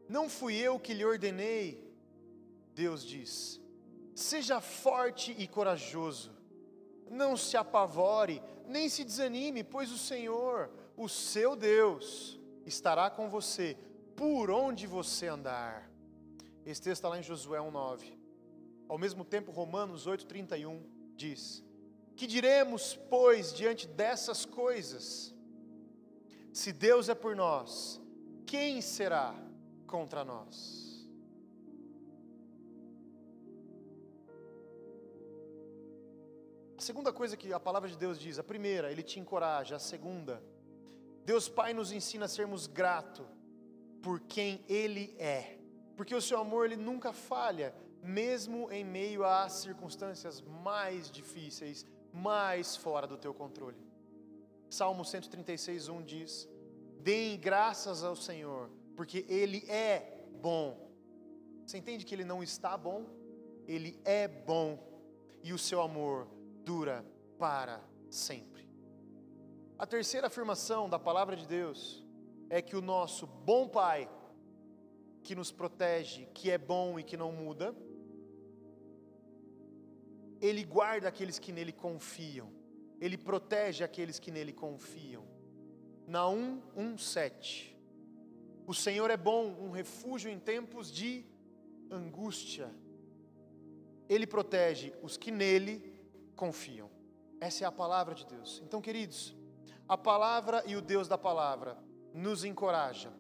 Não 0.09 0.27
fui 0.27 0.57
eu 0.57 0.81
que 0.81 0.95
lhe 0.95 1.05
ordenei, 1.05 1.84
Deus 2.75 3.05
diz: 3.05 3.61
seja 4.15 4.61
forte 4.61 5.35
e 5.39 5.47
corajoso, 5.47 6.33
não 7.11 7.37
se 7.37 7.57
apavore, 7.57 8.43
nem 8.67 8.89
se 8.89 9.05
desanime, 9.05 9.65
pois 9.65 9.91
o 9.91 9.99
Senhor, 9.99 10.71
o 10.97 11.09
seu 11.09 11.57
Deus, 11.57 12.39
estará 12.65 13.11
com 13.11 13.29
você 13.29 13.77
por 14.17 14.51
onde 14.51 14.87
você 14.87 15.27
andar. 15.27 15.91
Esse 16.65 16.81
texto 16.81 17.01
está 17.01 17.09
lá 17.09 17.19
em 17.19 17.23
Josué 17.23 17.59
1,9. 17.59 18.17
Ao 18.89 18.97
mesmo 18.97 19.25
tempo, 19.25 19.51
Romanos 19.51 20.07
8,31 20.07 20.83
diz: 21.17 21.63
Que 22.17 22.27
diremos, 22.27 22.99
pois, 23.11 23.53
diante 23.53 23.87
dessas 23.87 24.45
coisas? 24.45 25.35
Se 26.53 26.73
Deus 26.73 27.09
é 27.09 27.15
por 27.15 27.35
nós, 27.35 28.01
quem 28.47 28.81
será 28.81 29.35
contra 29.87 30.25
nós? 30.25 30.84
Segunda 36.85 37.11
coisa 37.12 37.35
que 37.35 37.51
a 37.51 37.59
palavra 37.59 37.88
de 37.88 37.97
Deus 37.97 38.20
diz, 38.20 38.38
a 38.38 38.44
primeira, 38.44 38.92
ele 38.92 39.03
te 39.03 39.18
encoraja, 39.18 39.77
a 39.77 39.79
segunda, 39.79 40.42
Deus 41.25 41.49
Pai 41.49 41.73
nos 41.73 41.90
ensina 41.90 42.27
a 42.27 42.29
sermos 42.29 42.66
gratos 42.66 43.27
por 44.03 44.20
quem 44.20 44.62
Ele 44.68 45.16
é, 45.18 45.59
porque 45.97 46.14
o 46.14 46.20
seu 46.20 46.38
amor 46.38 46.66
ele 46.66 46.77
nunca 46.77 47.11
falha, 47.11 47.75
mesmo 48.03 48.70
em 48.70 48.85
meio 48.85 49.25
às 49.25 49.53
circunstâncias 49.53 50.42
mais 50.42 51.11
difíceis, 51.11 51.87
mais 52.12 52.77
fora 52.77 53.07
do 53.07 53.16
teu 53.16 53.33
controle. 53.33 53.79
Salmo 54.68 55.05
136, 55.05 55.88
1 55.88 56.03
diz: 56.03 56.49
Deem 57.01 57.40
graças 57.40 58.05
ao 58.05 58.14
Senhor, 58.14 58.68
porque 58.94 59.25
Ele 59.29 59.64
é 59.68 60.27
bom. 60.42 60.90
Você 61.64 61.79
entende 61.79 62.05
que 62.05 62.14
Ele 62.14 62.25
não 62.25 62.42
está 62.42 62.77
bom? 62.77 63.07
Ele 63.66 63.99
é 64.05 64.29
bom, 64.29 64.79
e 65.42 65.53
o 65.53 65.59
seu 65.59 65.81
amor 65.81 66.34
dura 66.64 67.05
para 67.38 67.81
sempre. 68.11 68.66
A 69.79 69.87
terceira 69.87 70.29
afirmação 70.29 70.88
da 70.88 70.98
palavra 70.98 71.37
de 71.37 71.46
Deus 71.46 72.05
é 72.48 72.62
que 72.62 72.77
o 72.77 72.81
nosso 72.81 73.27
bom 73.27 73.68
Pai, 73.68 74.09
que 75.22 75.35
nos 75.35 75.50
protege, 75.50 76.27
que 76.33 76.50
é 76.50 76.57
bom 76.57 76.98
e 76.98 77.03
que 77.03 77.16
não 77.16 77.33
muda, 77.33 77.74
Ele 80.40 80.64
guarda 80.64 81.09
aqueles 81.09 81.38
que 81.38 81.53
nele 81.53 81.72
confiam, 81.72 82.50
Ele 83.00 83.18
protege 83.18 83.85
aqueles 83.85 84.18
que 84.18 84.31
nele 84.31 84.53
confiam. 84.53 85.24
Naum 86.07 86.62
1,7 86.77 87.74
O 88.66 88.74
Senhor 88.74 89.11
é 89.11 89.16
bom, 89.16 89.57
um 89.61 89.70
refúgio 89.70 90.31
em 90.31 90.38
tempos 90.38 90.90
de 90.90 91.24
angústia. 91.90 92.70
Ele 94.09 94.27
protege 94.27 94.92
os 95.03 95.16
que 95.16 95.31
nele 95.31 95.94
confiam. 96.35 96.90
Essa 97.40 97.64
é 97.64 97.66
a 97.66 97.73
palavra 97.73 98.14
de 98.14 98.27
Deus. 98.27 98.62
Então, 98.64 98.81
queridos, 98.81 99.35
a 99.88 99.97
palavra 99.99 100.62
e 100.66 100.77
o 100.77 100.81
Deus 100.81 101.09
da 101.09 101.18
palavra 101.18 101.77
nos 102.12 102.44
encoraja, 102.44 103.12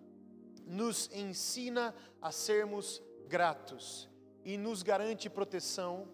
nos 0.66 1.10
ensina 1.12 1.94
a 2.22 2.30
sermos 2.30 3.02
gratos 3.28 4.08
e 4.44 4.56
nos 4.56 4.82
garante 4.82 5.28
proteção 5.28 6.08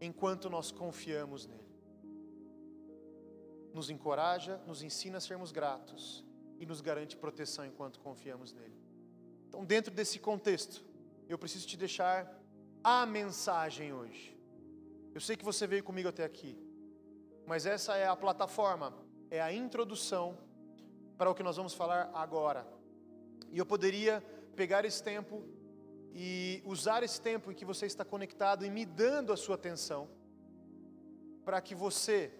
enquanto 0.00 0.50
nós 0.50 0.70
confiamos 0.70 1.46
nele. 1.46 1.62
Nos 3.72 3.90
encoraja, 3.90 4.60
nos 4.66 4.82
ensina 4.82 5.18
a 5.18 5.20
sermos 5.20 5.52
gratos 5.52 6.24
e 6.58 6.66
nos 6.66 6.80
garante 6.80 7.16
proteção 7.16 7.64
enquanto 7.64 8.00
confiamos 8.00 8.52
nele. 8.52 8.78
Então, 9.48 9.64
dentro 9.64 9.92
desse 9.92 10.18
contexto, 10.18 10.84
eu 11.28 11.38
preciso 11.38 11.66
te 11.66 11.76
deixar 11.76 12.40
a 12.82 13.06
mensagem 13.06 13.92
hoje. 13.92 14.38
Eu 15.14 15.20
sei 15.20 15.36
que 15.36 15.44
você 15.44 15.64
veio 15.64 15.84
comigo 15.84 16.08
até 16.08 16.24
aqui, 16.24 16.58
mas 17.46 17.66
essa 17.66 17.96
é 17.96 18.04
a 18.04 18.16
plataforma, 18.16 18.92
é 19.30 19.40
a 19.40 19.52
introdução 19.52 20.36
para 21.16 21.30
o 21.30 21.34
que 21.36 21.42
nós 21.42 21.56
vamos 21.56 21.72
falar 21.72 22.10
agora. 22.12 22.66
E 23.52 23.58
eu 23.58 23.64
poderia 23.64 24.20
pegar 24.56 24.84
esse 24.84 25.00
tempo 25.00 25.44
e 26.12 26.60
usar 26.66 27.04
esse 27.04 27.20
tempo 27.20 27.52
em 27.52 27.54
que 27.54 27.64
você 27.64 27.86
está 27.86 28.04
conectado 28.04 28.66
e 28.66 28.70
me 28.70 28.84
dando 28.84 29.32
a 29.32 29.36
sua 29.36 29.54
atenção, 29.54 30.08
para 31.44 31.60
que 31.60 31.76
você 31.76 32.32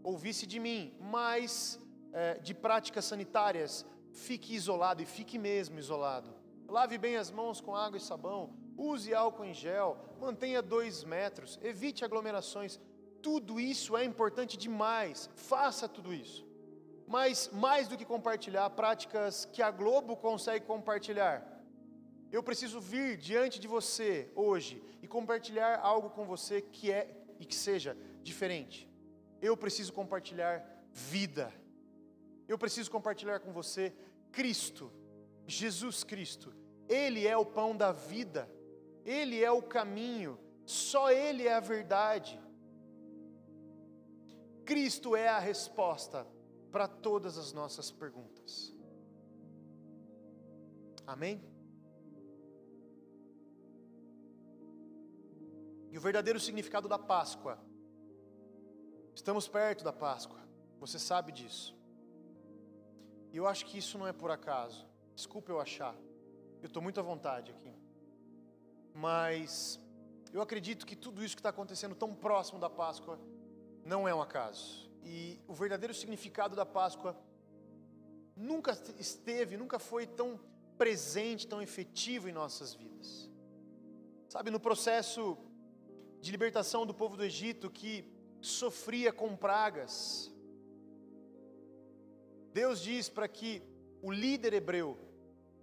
ouvisse 0.00 0.46
de 0.46 0.60
mim 0.60 0.96
mais 1.00 1.80
é, 2.12 2.34
de 2.34 2.54
práticas 2.54 3.06
sanitárias, 3.06 3.84
fique 4.12 4.54
isolado 4.54 5.02
e 5.02 5.04
fique 5.04 5.36
mesmo 5.36 5.80
isolado. 5.80 6.32
Lave 6.68 6.96
bem 6.96 7.16
as 7.16 7.32
mãos 7.32 7.60
com 7.60 7.74
água 7.74 7.98
e 7.98 8.00
sabão, 8.00 8.54
use 8.80 9.14
álcool 9.14 9.44
em 9.44 9.52
gel, 9.52 9.96
mantenha 10.20 10.62
dois 10.62 11.04
metros, 11.04 11.58
evite 11.62 12.04
aglomerações. 12.04 12.80
Tudo 13.22 13.60
isso 13.60 13.96
é 13.96 14.04
importante 14.04 14.56
demais. 14.56 15.28
Faça 15.34 15.86
tudo 15.86 16.14
isso. 16.14 16.46
Mas 17.06 17.50
mais 17.52 17.88
do 17.88 17.96
que 17.96 18.04
compartilhar 18.04 18.70
práticas 18.70 19.44
que 19.44 19.60
a 19.60 19.70
Globo 19.70 20.16
consegue 20.16 20.64
compartilhar, 20.64 21.44
eu 22.32 22.42
preciso 22.42 22.80
vir 22.80 23.16
diante 23.16 23.58
de 23.58 23.66
você 23.66 24.30
hoje 24.34 24.82
e 25.02 25.08
compartilhar 25.08 25.80
algo 25.80 26.10
com 26.10 26.24
você 26.24 26.62
que 26.62 26.90
é 26.90 27.10
e 27.38 27.44
que 27.44 27.54
seja 27.54 27.96
diferente. 28.22 28.88
Eu 29.42 29.56
preciso 29.56 29.92
compartilhar 29.92 30.64
vida. 30.92 31.52
Eu 32.46 32.56
preciso 32.56 32.90
compartilhar 32.90 33.40
com 33.40 33.52
você 33.52 33.92
Cristo, 34.30 34.92
Jesus 35.46 36.04
Cristo. 36.04 36.54
Ele 36.88 37.26
é 37.26 37.36
o 37.36 37.44
pão 37.44 37.76
da 37.76 37.90
vida. 37.92 38.48
Ele 39.04 39.42
é 39.42 39.50
o 39.50 39.62
caminho, 39.62 40.38
só 40.64 41.10
Ele 41.10 41.46
é 41.46 41.54
a 41.54 41.60
verdade. 41.60 42.40
Cristo 44.64 45.16
é 45.16 45.28
a 45.28 45.38
resposta 45.38 46.26
para 46.70 46.86
todas 46.86 47.36
as 47.36 47.52
nossas 47.52 47.90
perguntas. 47.90 48.74
Amém? 51.06 51.42
E 55.90 55.98
o 55.98 56.00
verdadeiro 56.00 56.38
significado 56.38 56.88
da 56.88 56.98
Páscoa 56.98 57.58
Estamos 59.14 59.46
perto 59.46 59.84
da 59.84 59.92
Páscoa, 59.92 60.38
você 60.78 60.98
sabe 60.98 61.30
disso. 61.30 61.76
E 63.32 63.36
eu 63.36 63.46
acho 63.46 63.66
que 63.66 63.76
isso 63.76 63.98
não 63.98 64.06
é 64.06 64.12
por 64.12 64.30
acaso. 64.30 64.88
Desculpa 65.14 65.52
eu 65.52 65.60
achar. 65.60 65.94
Eu 66.62 66.66
estou 66.66 66.82
muito 66.82 66.98
à 66.98 67.02
vontade 67.02 67.50
aqui. 67.50 67.69
Mas 68.94 69.80
eu 70.32 70.40
acredito 70.40 70.86
que 70.86 70.96
tudo 70.96 71.24
isso 71.24 71.34
que 71.34 71.40
está 71.40 71.50
acontecendo 71.50 71.94
tão 71.94 72.14
próximo 72.14 72.58
da 72.58 72.70
Páscoa 72.70 73.18
não 73.84 74.06
é 74.06 74.14
um 74.14 74.22
acaso. 74.22 74.90
E 75.04 75.40
o 75.48 75.54
verdadeiro 75.54 75.94
significado 75.94 76.54
da 76.54 76.66
Páscoa 76.66 77.16
nunca 78.36 78.72
esteve, 78.98 79.56
nunca 79.56 79.78
foi 79.78 80.06
tão 80.06 80.38
presente, 80.78 81.46
tão 81.46 81.60
efetivo 81.60 82.28
em 82.28 82.32
nossas 82.32 82.74
vidas. 82.74 83.30
Sabe, 84.28 84.50
no 84.50 84.60
processo 84.60 85.36
de 86.20 86.30
libertação 86.30 86.86
do 86.86 86.94
povo 86.94 87.16
do 87.16 87.24
Egito 87.24 87.70
que 87.70 88.04
sofria 88.40 89.12
com 89.12 89.36
pragas, 89.36 90.32
Deus 92.52 92.80
diz 92.80 93.08
para 93.08 93.28
que 93.28 93.62
o 94.02 94.10
líder 94.10 94.54
hebreu 94.54 94.98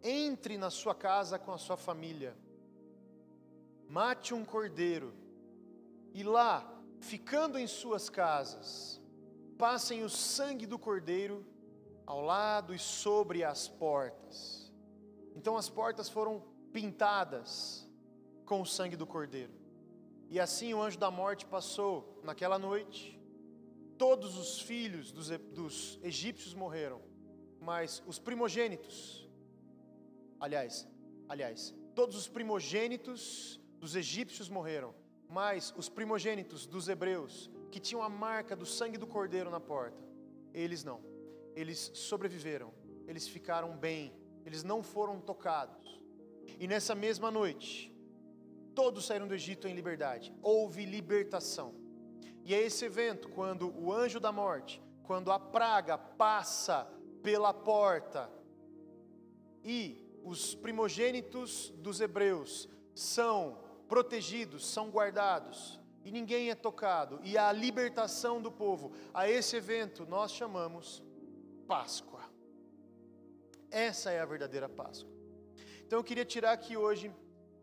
entre 0.03 0.57
na 0.57 0.69
sua 0.69 0.93
casa 0.93 1.39
com 1.39 1.51
a 1.51 1.57
sua 1.57 1.77
família, 1.77 2.35
mate 3.89 4.33
um 4.33 4.43
cordeiro 4.43 5.13
e 6.13 6.23
lá, 6.23 6.67
ficando 6.99 7.57
em 7.57 7.67
suas 7.67 8.09
casas, 8.09 9.01
passem 9.57 10.03
o 10.03 10.09
sangue 10.09 10.65
do 10.65 10.77
cordeiro 10.77 11.45
ao 12.05 12.21
lado 12.21 12.73
e 12.73 12.79
sobre 12.79 13.43
as 13.43 13.67
portas. 13.67 14.71
Então 15.35 15.57
as 15.57 15.69
portas 15.69 16.09
foram 16.09 16.43
pintadas 16.71 17.87
com 18.45 18.61
o 18.61 18.65
sangue 18.65 18.95
do 18.95 19.05
cordeiro. 19.05 19.53
E 20.29 20.39
assim 20.39 20.73
o 20.73 20.81
anjo 20.81 20.97
da 20.97 21.09
morte 21.09 21.45
passou 21.45 22.19
naquela 22.23 22.57
noite. 22.59 23.19
Todos 23.97 24.37
os 24.37 24.59
filhos 24.61 25.11
dos, 25.11 25.29
dos 25.29 25.99
egípcios 26.03 26.53
morreram, 26.53 27.01
mas 27.59 28.03
os 28.05 28.19
primogênitos, 28.19 29.27
aliás, 30.39 30.87
aliás, 31.27 31.73
todos 31.95 32.15
os 32.15 32.27
primogênitos 32.27 33.59
dos 33.79 33.95
egípcios 33.95 34.49
morreram, 34.49 34.93
mas 35.29 35.73
os 35.77 35.89
primogênitos 35.89 36.65
dos 36.65 36.87
hebreus, 36.87 37.49
que 37.71 37.79
tinham 37.79 38.01
a 38.01 38.09
marca 38.09 38.55
do 38.55 38.65
sangue 38.65 38.97
do 38.97 39.07
cordeiro 39.07 39.49
na 39.49 39.59
porta, 39.59 40.03
eles 40.53 40.83
não. 40.83 41.01
Eles 41.55 41.91
sobreviveram, 41.93 42.73
eles 43.07 43.27
ficaram 43.27 43.75
bem, 43.77 44.13
eles 44.45 44.63
não 44.63 44.81
foram 44.81 45.19
tocados. 45.19 46.01
E 46.59 46.67
nessa 46.67 46.95
mesma 46.95 47.29
noite, 47.29 47.93
todos 48.73 49.05
saíram 49.05 49.27
do 49.27 49.33
Egito 49.33 49.67
em 49.67 49.73
liberdade. 49.73 50.33
Houve 50.41 50.85
libertação. 50.85 51.75
E 52.43 52.53
é 52.53 52.61
esse 52.61 52.85
evento, 52.85 53.27
quando 53.29 53.73
o 53.77 53.91
anjo 53.91 54.19
da 54.19 54.31
morte, 54.31 54.81
quando 55.03 55.31
a 55.31 55.39
praga 55.39 55.97
passa 55.97 56.87
pela 57.21 57.53
porta 57.53 58.31
e 59.63 60.01
os 60.23 60.55
primogênitos 60.55 61.73
dos 61.77 61.99
hebreus 61.99 62.69
são 62.95 63.57
protegidos, 63.87 64.65
são 64.65 64.89
guardados 64.89 65.79
e 66.07 66.11
ninguém 66.11 66.49
é 66.49 66.55
tocado, 66.55 67.19
e 67.21 67.37
a 67.37 67.51
libertação 67.51 68.41
do 68.41 68.49
povo, 68.49 68.93
a 69.13 69.29
esse 69.29 69.57
evento 69.57 70.05
nós 70.05 70.31
chamamos 70.31 71.03
Páscoa. 71.67 72.21
Essa 73.69 74.11
é 74.11 74.21
a 74.21 74.25
verdadeira 74.25 74.69
Páscoa. 74.69 75.11
Então 75.85 75.99
eu 75.99 76.03
queria 76.03 76.23
tirar 76.23 76.53
aqui 76.53 76.77
hoje 76.77 77.13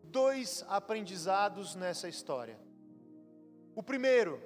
dois 0.03 0.63
aprendizados 0.67 1.73
nessa 1.73 2.07
história. 2.07 2.59
O 3.75 3.81
primeiro, 3.81 4.39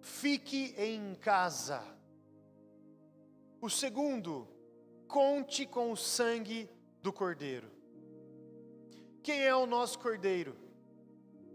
fique 0.00 0.74
em 0.76 1.14
casa. 1.14 1.82
O 3.60 3.70
segundo, 3.70 4.48
conte 5.06 5.66
com 5.66 5.92
o 5.92 5.96
sangue 5.96 6.68
do 7.00 7.12
Cordeiro. 7.12 7.70
Quem 9.22 9.40
é 9.44 9.54
o 9.54 9.66
nosso 9.66 9.98
Cordeiro? 10.00 10.56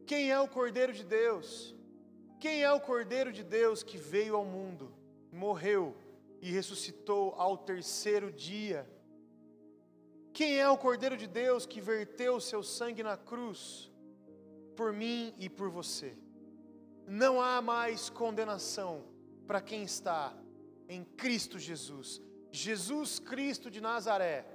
Quem 0.06 0.30
é 0.30 0.40
o 0.40 0.48
Cordeiro 0.48 0.94
de 0.94 1.04
Deus? 1.04 1.76
Quem 2.40 2.62
é 2.62 2.72
o 2.72 2.80
Cordeiro 2.80 3.32
de 3.32 3.44
Deus 3.44 3.82
que 3.82 3.98
veio 3.98 4.36
ao 4.36 4.46
mundo, 4.46 4.94
morreu 5.32 5.96
e 6.42 6.52
ressuscitou 6.52 7.34
ao 7.38 7.58
terceiro 7.58 8.32
dia? 8.32 8.88
Quem 10.32 10.60
é 10.60 10.70
o 10.70 10.78
Cordeiro 10.78 11.18
de 11.18 11.26
Deus 11.26 11.66
que 11.66 11.82
verteu 11.82 12.36
o 12.36 12.42
seu 12.42 12.62
sangue 12.62 13.02
na 13.02 13.18
cruz 13.18 13.92
por 14.76 14.94
mim 14.94 15.34
e 15.40 15.50
por 15.50 15.70
você? 15.70 16.16
Não 17.08 17.42
há 17.42 17.62
mais 17.62 18.10
condenação 18.10 19.06
para 19.48 19.62
quem 19.62 19.84
está 19.84 20.38
em 20.88 21.04
Cristo 21.04 21.58
Jesus. 21.58 22.22
Jesus 22.52 23.18
Cristo 23.18 23.72
de 23.72 23.82
Nazaré, 23.82 24.46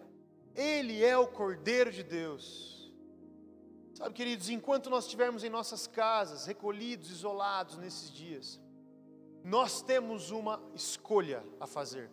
Ele 0.54 1.04
é 1.04 1.16
o 1.16 1.26
Cordeiro 1.26 1.90
de 1.90 2.04
Deus. 2.04 2.79
Sabe, 4.00 4.14
queridos, 4.14 4.48
enquanto 4.48 4.88
nós 4.88 5.04
estivermos 5.04 5.44
em 5.44 5.50
nossas 5.50 5.86
casas, 5.86 6.46
recolhidos, 6.46 7.10
isolados 7.10 7.76
nesses 7.76 8.10
dias, 8.10 8.58
nós 9.44 9.82
temos 9.82 10.30
uma 10.30 10.58
escolha 10.74 11.44
a 11.60 11.66
fazer. 11.66 12.10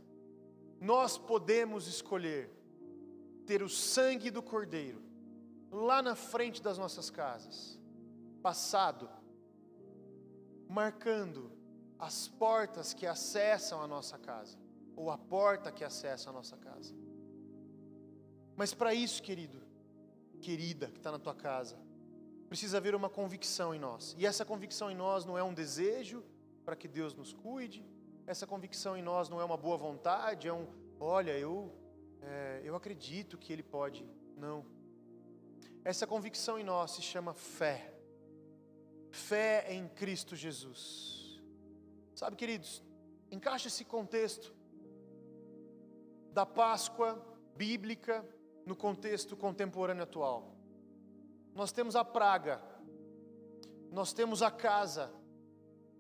Nós 0.82 1.18
podemos 1.18 1.88
escolher 1.88 2.52
ter 3.46 3.64
o 3.64 3.70
sangue 3.70 4.30
do 4.30 4.44
Cordeiro 4.44 5.02
lá 5.72 6.02
na 6.02 6.14
frente 6.14 6.62
das 6.62 6.78
nossas 6.78 7.10
casas, 7.10 7.80
passado, 8.42 9.10
marcando 10.68 11.50
as 11.98 12.28
portas 12.28 12.94
que 12.94 13.08
acessam 13.08 13.82
a 13.82 13.88
nossa 13.88 14.18
casa, 14.18 14.58
ou 14.94 15.10
a 15.10 15.18
porta 15.18 15.72
que 15.72 15.86
acessa 15.86 16.32
a 16.32 16.34
nossa 16.34 16.58
casa. 16.58 16.94
Mas 18.58 18.74
para 18.74 18.94
isso, 18.94 19.24
querido, 19.24 19.67
querida 20.38 20.88
que 20.88 20.98
está 20.98 21.12
na 21.12 21.20
tua 21.20 21.36
casa, 21.36 21.78
precisa 22.48 22.78
haver 22.78 22.96
uma 22.96 23.10
convicção 23.10 23.74
em 23.76 23.80
nós, 23.80 24.16
e 24.18 24.26
essa 24.26 24.46
convicção 24.46 24.90
em 24.90 24.96
nós 24.96 25.26
não 25.26 25.38
é 25.38 25.44
um 25.44 25.54
desejo 25.54 26.24
para 26.64 26.76
que 26.76 26.88
Deus 26.88 27.14
nos 27.14 27.34
cuide, 27.34 27.86
essa 28.26 28.46
convicção 28.46 28.96
em 28.98 29.02
nós 29.02 29.30
não 29.30 29.40
é 29.40 29.46
uma 29.46 29.58
boa 29.58 29.78
vontade, 29.78 30.48
é 30.48 30.54
um, 30.54 30.68
olha, 31.00 31.38
eu 31.38 31.74
é, 32.22 32.62
eu 32.64 32.76
acredito 32.76 33.38
que 33.38 33.52
Ele 33.54 33.64
pode. 33.64 34.06
Não. 34.36 34.66
Essa 35.84 36.06
convicção 36.06 36.60
em 36.60 36.64
nós 36.64 36.92
se 36.92 37.02
chama 37.02 37.34
fé. 37.34 37.94
Fé 39.10 39.74
em 39.74 39.88
Cristo 39.88 40.36
Jesus. 40.36 41.42
Sabe, 42.14 42.36
queridos, 42.36 42.84
encaixa 43.32 43.68
esse 43.68 43.86
contexto 43.86 44.54
da 46.34 46.46
Páscoa 46.46 47.24
bíblica 47.56 48.28
no 48.68 48.76
contexto 48.76 49.38
contemporâneo 49.38 50.04
atual. 50.04 50.54
Nós 51.56 51.72
temos 51.72 51.96
a 51.96 52.04
praga, 52.04 52.62
nós 53.90 54.12
temos 54.12 54.42
a 54.42 54.52
casa, 54.52 55.10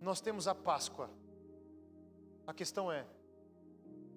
nós 0.02 0.20
temos 0.20 0.50
a 0.50 0.54
Páscoa. 0.54 1.10
A 2.46 2.54
questão 2.54 2.92
é, 2.92 3.08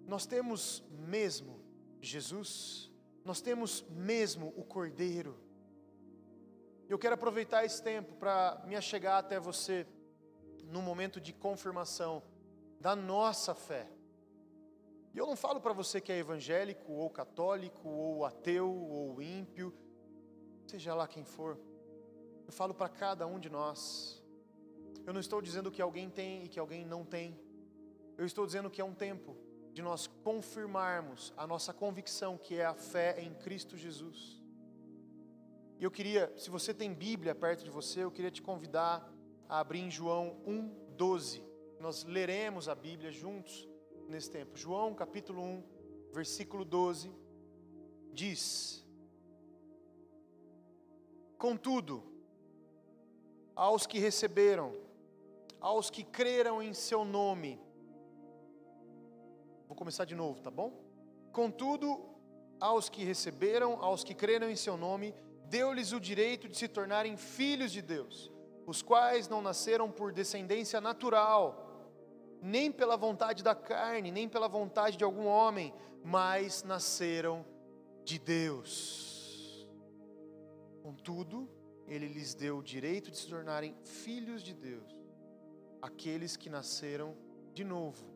nós 0.05 0.27
temos 0.27 0.83
mesmo 0.91 1.61
Jesus, 2.01 2.91
nós 3.25 3.41
temos 3.41 3.83
mesmo 3.89 4.53
o 4.57 4.65
Cordeiro. 4.65 5.39
Eu 6.89 6.99
quero 6.99 7.15
aproveitar 7.15 7.65
esse 7.65 7.81
tempo 7.81 8.17
para 8.17 8.61
me 8.67 8.75
achegar 8.75 9.19
até 9.19 9.39
você 9.39 9.87
num 10.65 10.83
momento 10.83 11.21
de 11.21 11.33
confirmação 11.33 12.21
da 12.81 12.97
nossa 12.97 13.55
fé. 13.55 13.89
E 15.12 15.18
eu 15.18 15.27
não 15.27 15.37
falo 15.37 15.61
para 15.61 15.73
você 15.73 16.01
que 16.01 16.12
é 16.12 16.18
evangélico, 16.18 16.92
ou 16.92 17.11
católico, 17.11 17.88
ou 17.88 18.25
ateu, 18.25 18.70
ou 18.70 19.20
ímpio, 19.20 19.75
seja 20.66 20.94
lá 20.94 21.09
quem 21.09 21.25
for. 21.25 21.59
Eu 22.46 22.53
falo 22.53 22.73
para 22.73 22.88
cada 22.88 23.27
um 23.27 23.38
de 23.38 23.51
nós. 23.51 24.23
Eu 25.05 25.12
não 25.12 25.20
estou 25.20 25.42
dizendo 25.42 25.70
que 25.70 25.83
alguém 25.83 26.09
tem 26.09 26.44
e 26.44 26.49
que 26.49 26.61
alguém 26.61 26.85
não 26.85 27.05
tem. 27.05 27.38
Eu 28.16 28.25
estou 28.25 28.46
dizendo 28.46 28.70
que 28.70 28.81
é 28.81 28.85
um 28.85 28.94
tempo 28.94 29.37
de 29.73 29.83
nós 29.83 30.07
confirmarmos 30.07 31.33
a 31.37 31.46
nossa 31.46 31.73
convicção 31.73 32.37
que 32.37 32.57
é 32.57 32.64
a 32.64 32.75
fé 32.75 33.20
em 33.20 33.35
Cristo 33.35 33.77
Jesus. 33.77 34.40
E 35.79 35.85
eu 35.85 35.90
queria, 35.90 36.33
se 36.37 36.51
você 36.51 36.75
tem 36.75 36.92
Bíblia 36.92 37.35
perto 37.35 37.64
de 37.64 37.70
você, 37.70 38.05
eu 38.05 38.11
queria 38.11 38.31
te 38.31 38.42
convidar 38.42 39.11
a 39.49 39.61
abrir 39.61 39.81
em 39.81 39.90
João 39.90 40.37
1:12. 40.46 41.42
Nós 41.81 42.05
leremos 42.05 42.68
a 42.68 42.75
Bíblia 42.75 43.11
juntos 43.11 43.69
nesse 44.11 44.31
tempo. 44.31 44.57
João 44.57 44.94
capítulo 44.94 45.42
1, 45.42 45.62
versículo 46.12 46.64
12 46.64 47.11
diz: 48.12 48.85
Contudo, 51.38 52.03
aos 53.55 53.87
que 53.87 53.99
receberam, 53.99 54.75
aos 55.61 55.88
que 55.90 56.05
creram 56.05 56.62
em 56.62 56.75
seu 56.75 57.05
nome, 57.05 57.59
Vou 59.70 59.77
começar 59.77 60.05
de 60.05 60.16
novo, 60.16 60.40
tá 60.40 60.51
bom? 60.51 60.73
Contudo, 61.31 62.05
aos 62.59 62.88
que 62.88 63.05
receberam, 63.05 63.81
aos 63.81 64.03
que 64.03 64.16
creram 64.16 64.51
em 64.51 64.57
seu 64.57 64.77
nome, 64.77 65.14
deu-lhes 65.44 65.92
o 65.92 66.01
direito 66.01 66.49
de 66.49 66.57
se 66.57 66.66
tornarem 66.66 67.16
filhos 67.16 67.70
de 67.70 67.81
Deus, 67.81 68.33
os 68.66 68.83
quais 68.83 69.29
não 69.29 69.40
nasceram 69.40 69.88
por 69.88 70.12
descendência 70.12 70.81
natural, 70.81 71.69
nem 72.42 72.72
pela 72.72 72.96
vontade 72.96 73.42
da 73.42 73.55
carne, 73.55 74.11
nem 74.11 74.29
pela 74.29 74.48
vontade 74.48 74.96
de 74.96 75.05
algum 75.05 75.26
homem, 75.26 75.74
mas 76.05 76.62
nasceram 76.62 77.44
de 78.05 78.18
Deus. 78.18 79.68
Contudo, 80.83 81.48
ele 81.87 82.07
lhes 82.07 82.35
deu 82.35 82.59
o 82.59 82.62
direito 82.62 83.11
de 83.11 83.18
se 83.18 83.29
tornarem 83.29 83.74
filhos 83.85 84.42
de 84.42 84.55
Deus, 84.55 84.96
aqueles 85.83 86.37
que 86.37 86.48
nasceram 86.48 87.16
de 87.53 87.64
novo 87.64 88.07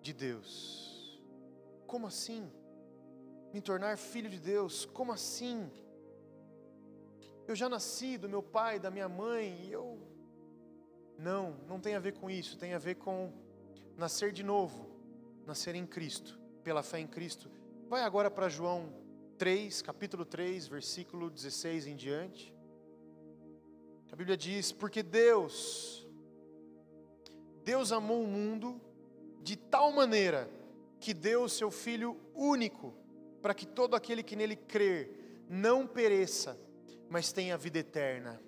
de 0.00 0.12
Deus. 0.12 1.22
Como 1.86 2.06
assim? 2.06 2.50
Me 3.52 3.60
tornar 3.60 3.98
filho 3.98 4.30
de 4.30 4.38
Deus? 4.38 4.84
Como 4.86 5.12
assim? 5.12 5.70
Eu 7.46 7.56
já 7.56 7.68
nasci 7.68 8.16
do 8.16 8.28
meu 8.28 8.42
pai, 8.42 8.78
da 8.78 8.90
minha 8.90 9.08
mãe, 9.08 9.60
e 9.64 9.72
eu. 9.72 9.98
Não, 11.18 11.56
não 11.66 11.80
tem 11.80 11.96
a 11.96 11.98
ver 11.98 12.14
com 12.14 12.30
isso, 12.30 12.56
tem 12.56 12.72
a 12.72 12.78
ver 12.78 12.94
com 12.94 13.32
nascer 14.00 14.32
de 14.32 14.42
novo, 14.42 14.88
nascer 15.46 15.74
em 15.74 15.86
Cristo, 15.86 16.40
pela 16.64 16.82
fé 16.82 17.00
em 17.00 17.06
Cristo. 17.06 17.50
Vai 17.86 18.02
agora 18.02 18.30
para 18.30 18.48
João 18.48 18.94
3, 19.36 19.82
capítulo 19.82 20.24
3, 20.24 20.66
versículo 20.68 21.28
16 21.28 21.86
em 21.86 21.94
diante. 21.94 22.54
A 24.10 24.16
Bíblia 24.16 24.38
diz: 24.38 24.72
Porque 24.72 25.02
Deus, 25.02 26.08
Deus 27.62 27.92
amou 27.92 28.24
o 28.24 28.26
mundo 28.26 28.80
de 29.42 29.54
tal 29.54 29.92
maneira 29.92 30.50
que 30.98 31.12
deu 31.12 31.42
o 31.42 31.48
seu 31.48 31.70
Filho 31.70 32.18
único, 32.34 32.94
para 33.42 33.52
que 33.52 33.66
todo 33.66 33.94
aquele 33.94 34.22
que 34.22 34.34
nele 34.34 34.56
crer 34.56 35.44
não 35.46 35.86
pereça, 35.86 36.58
mas 37.10 37.32
tenha 37.32 37.58
vida 37.58 37.80
eterna. 37.80 38.40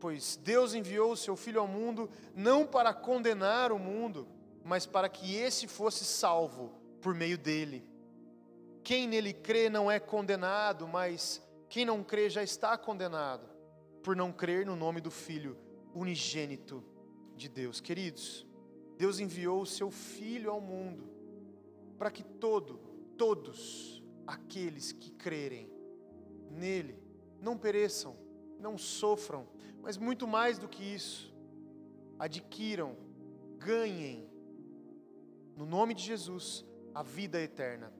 Pois 0.00 0.36
Deus 0.36 0.74
enviou 0.74 1.12
o 1.12 1.16
seu 1.16 1.36
Filho 1.36 1.60
ao 1.60 1.68
mundo 1.68 2.10
não 2.34 2.66
para 2.66 2.92
condenar 2.92 3.70
o 3.70 3.78
mundo, 3.78 4.26
mas 4.68 4.84
para 4.84 5.08
que 5.08 5.34
esse 5.34 5.66
fosse 5.66 6.04
salvo 6.04 6.70
por 7.00 7.14
meio 7.14 7.38
dele. 7.38 7.82
Quem 8.84 9.08
nele 9.08 9.32
crê 9.32 9.70
não 9.70 9.90
é 9.90 9.98
condenado, 9.98 10.86
mas 10.86 11.42
quem 11.70 11.86
não 11.86 12.04
crê 12.04 12.28
já 12.28 12.42
está 12.42 12.76
condenado, 12.76 13.48
por 14.02 14.14
não 14.14 14.30
crer 14.30 14.66
no 14.66 14.76
nome 14.76 15.00
do 15.00 15.10
Filho 15.10 15.56
unigênito 15.94 16.84
de 17.34 17.48
Deus. 17.48 17.80
Queridos, 17.80 18.46
Deus 18.98 19.18
enviou 19.18 19.62
o 19.62 19.66
seu 19.66 19.90
Filho 19.90 20.50
ao 20.50 20.60
mundo 20.60 21.10
para 21.96 22.10
que 22.10 22.22
todo, 22.22 22.78
todos 23.16 24.04
aqueles 24.26 24.92
que 24.92 25.10
crerem 25.12 25.72
nele 26.50 27.02
não 27.40 27.56
pereçam, 27.56 28.14
não 28.60 28.76
sofram, 28.76 29.48
mas 29.80 29.96
muito 29.96 30.28
mais 30.28 30.58
do 30.58 30.68
que 30.68 30.82
isso, 30.82 31.34
adquiram, 32.18 32.96
ganhem 33.56 34.28
no 35.58 35.66
nome 35.66 35.92
de 35.92 36.04
Jesus, 36.04 36.64
a 36.94 37.02
vida 37.02 37.40
eterna. 37.40 37.92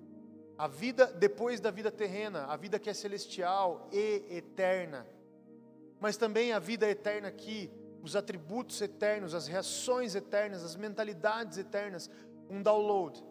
A 0.57 0.69
vida 0.69 1.07
depois 1.07 1.59
da 1.59 1.73
vida 1.73 1.91
terrena, 1.91 2.45
a 2.45 2.57
vida 2.57 2.79
que 2.79 2.89
é 2.89 2.95
celestial 2.95 3.89
e 3.93 4.25
eterna. 4.31 5.05
Mas 5.99 6.17
também 6.17 6.53
a 6.53 6.61
vida 6.61 6.89
eterna 6.89 7.27
aqui, 7.27 7.69
os 8.01 8.15
atributos 8.15 8.81
eternos, 8.81 9.35
as 9.35 9.49
reações 9.49 10.15
eternas, 10.15 10.63
as 10.65 10.77
mentalidades 10.77 11.59
eternas, 11.59 12.09
um 12.49 12.63
download 12.63 13.25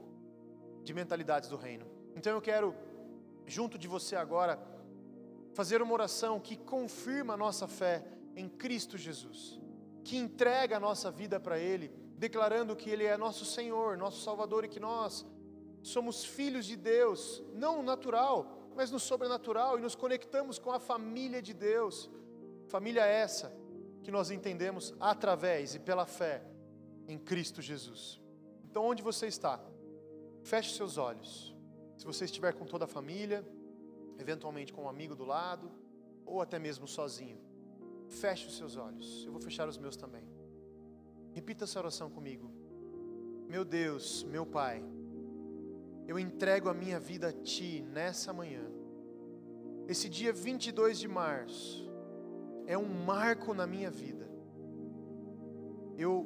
de 0.83 0.93
mentalidades 0.93 1.47
do 1.47 1.55
reino. 1.55 1.85
Então 2.13 2.33
eu 2.33 2.41
quero, 2.41 2.75
junto 3.45 3.77
de 3.77 3.87
você 3.87 4.17
agora, 4.17 4.59
fazer 5.53 5.81
uma 5.81 5.93
oração 5.93 6.37
que 6.37 6.57
confirma 6.57 7.35
a 7.35 7.37
nossa 7.37 7.65
fé 7.65 8.03
em 8.35 8.49
Cristo 8.49 8.97
Jesus, 8.97 9.57
que 10.03 10.17
entrega 10.17 10.75
a 10.75 10.81
nossa 10.81 11.09
vida 11.09 11.39
para 11.39 11.57
Ele 11.57 12.06
declarando 12.17 12.75
que 12.75 12.89
Ele 12.89 13.05
é 13.05 13.15
nosso 13.15 13.45
Senhor, 13.45 13.97
nosso 13.97 14.21
Salvador 14.21 14.65
e 14.65 14.67
que 14.67 14.79
nós 14.79 15.25
somos 15.83 16.25
filhos 16.25 16.65
de 16.65 16.75
Deus, 16.75 17.41
não 17.53 17.77
no 17.77 17.83
natural, 17.83 18.69
mas 18.75 18.91
no 18.91 18.99
sobrenatural 18.99 19.77
e 19.77 19.81
nos 19.81 19.95
conectamos 19.95 20.59
com 20.59 20.71
a 20.71 20.79
família 20.79 21.41
de 21.41 21.53
Deus. 21.53 22.09
Família 22.67 23.05
essa 23.05 23.55
que 24.03 24.11
nós 24.11 24.31
entendemos 24.31 24.93
através 24.99 25.75
e 25.75 25.79
pela 25.79 26.05
fé 26.05 26.43
em 27.07 27.17
Cristo 27.17 27.61
Jesus. 27.61 28.19
Então, 28.69 28.85
onde 28.85 29.01
você 29.01 29.27
está? 29.27 29.59
Feche 30.43 30.75
seus 30.75 30.97
olhos. 30.97 31.55
Se 31.97 32.05
você 32.05 32.25
estiver 32.25 32.53
com 32.53 32.65
toda 32.65 32.85
a 32.85 32.87
família, 32.87 33.45
eventualmente 34.19 34.73
com 34.73 34.83
um 34.83 34.89
amigo 34.89 35.15
do 35.15 35.25
lado, 35.25 35.71
ou 36.25 36.41
até 36.41 36.59
mesmo 36.59 36.87
sozinho, 36.87 37.39
feche 38.07 38.47
os 38.47 38.57
seus 38.57 38.75
olhos. 38.75 39.23
Eu 39.25 39.31
vou 39.31 39.41
fechar 39.41 39.67
os 39.67 39.77
meus 39.77 39.95
também. 39.95 40.36
Repita 41.37 41.65
essa 41.65 41.77
oração 41.77 42.09
comigo. 42.09 42.49
Meu 43.47 43.63
Deus, 43.63 44.23
meu 44.23 44.43
Pai, 44.43 44.83
eu 46.07 46.17
entrego 46.17 46.67
a 46.67 46.73
minha 46.73 46.99
vida 46.99 47.27
a 47.27 47.31
Ti 47.31 47.85
nessa 47.93 48.33
manhã. 48.33 48.65
Esse 49.87 50.09
dia 50.09 50.33
22 50.33 50.97
de 50.97 51.07
março 51.07 51.87
é 52.65 52.75
um 52.75 52.87
marco 53.05 53.53
na 53.53 53.67
minha 53.67 53.91
vida. 53.91 54.27
Eu 55.95 56.25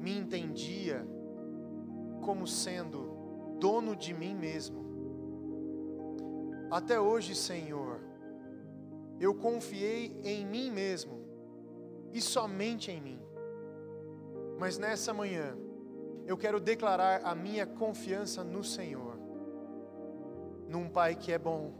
me 0.00 0.18
entendia 0.18 1.06
como 2.24 2.44
sendo 2.44 3.56
dono 3.60 3.94
de 3.94 4.12
mim 4.12 4.34
mesmo. 4.34 4.84
Até 6.68 6.98
hoje, 6.98 7.36
Senhor, 7.36 8.00
eu 9.20 9.36
confiei 9.36 10.20
em 10.24 10.44
mim 10.44 10.68
mesmo 10.68 11.22
e 12.12 12.20
somente 12.20 12.90
em 12.90 13.00
mim. 13.00 13.27
Mas 14.58 14.76
nessa 14.76 15.14
manhã, 15.14 15.56
eu 16.26 16.36
quero 16.36 16.58
declarar 16.58 17.24
a 17.24 17.34
minha 17.34 17.64
confiança 17.64 18.42
no 18.42 18.64
Senhor, 18.64 19.16
num 20.68 20.88
Pai 20.88 21.14
que 21.14 21.30
é 21.30 21.38
bom, 21.38 21.72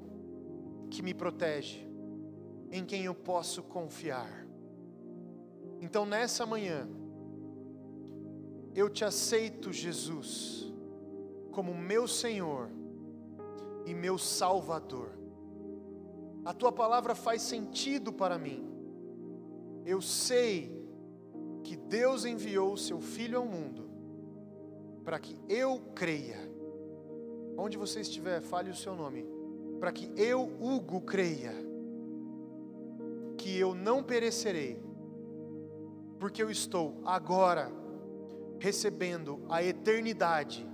que 0.88 1.02
me 1.02 1.12
protege, 1.12 1.86
em 2.70 2.84
quem 2.84 3.04
eu 3.04 3.14
posso 3.14 3.64
confiar. 3.64 4.46
Então 5.80 6.06
nessa 6.06 6.46
manhã, 6.46 6.88
eu 8.74 8.88
te 8.88 9.04
aceito, 9.04 9.72
Jesus, 9.72 10.72
como 11.50 11.74
meu 11.74 12.06
Senhor 12.06 12.70
e 13.84 13.92
meu 13.92 14.16
Salvador. 14.16 15.18
A 16.44 16.54
tua 16.54 16.70
palavra 16.70 17.14
faz 17.14 17.42
sentido 17.42 18.12
para 18.12 18.38
mim. 18.38 18.64
Eu 19.84 20.00
sei 20.00 20.77
que 21.68 21.76
Deus 21.76 22.24
enviou 22.24 22.72
o 22.72 22.78
seu 22.78 22.98
Filho 22.98 23.36
ao 23.36 23.44
mundo 23.44 23.90
para 25.04 25.18
que 25.18 25.36
eu 25.50 25.78
creia. 25.94 26.38
Onde 27.58 27.76
você 27.76 28.00
estiver, 28.00 28.40
fale 28.40 28.70
o 28.70 28.74
seu 28.74 28.96
nome. 28.96 29.26
Para 29.78 29.92
que 29.92 30.10
eu, 30.16 30.50
Hugo, 30.58 31.02
creia 31.02 31.52
que 33.36 33.58
eu 33.58 33.74
não 33.74 34.02
perecerei, 34.02 34.82
porque 36.18 36.42
eu 36.42 36.50
estou 36.50 37.02
agora 37.04 37.70
recebendo 38.58 39.44
a 39.50 39.62
eternidade, 39.62 40.66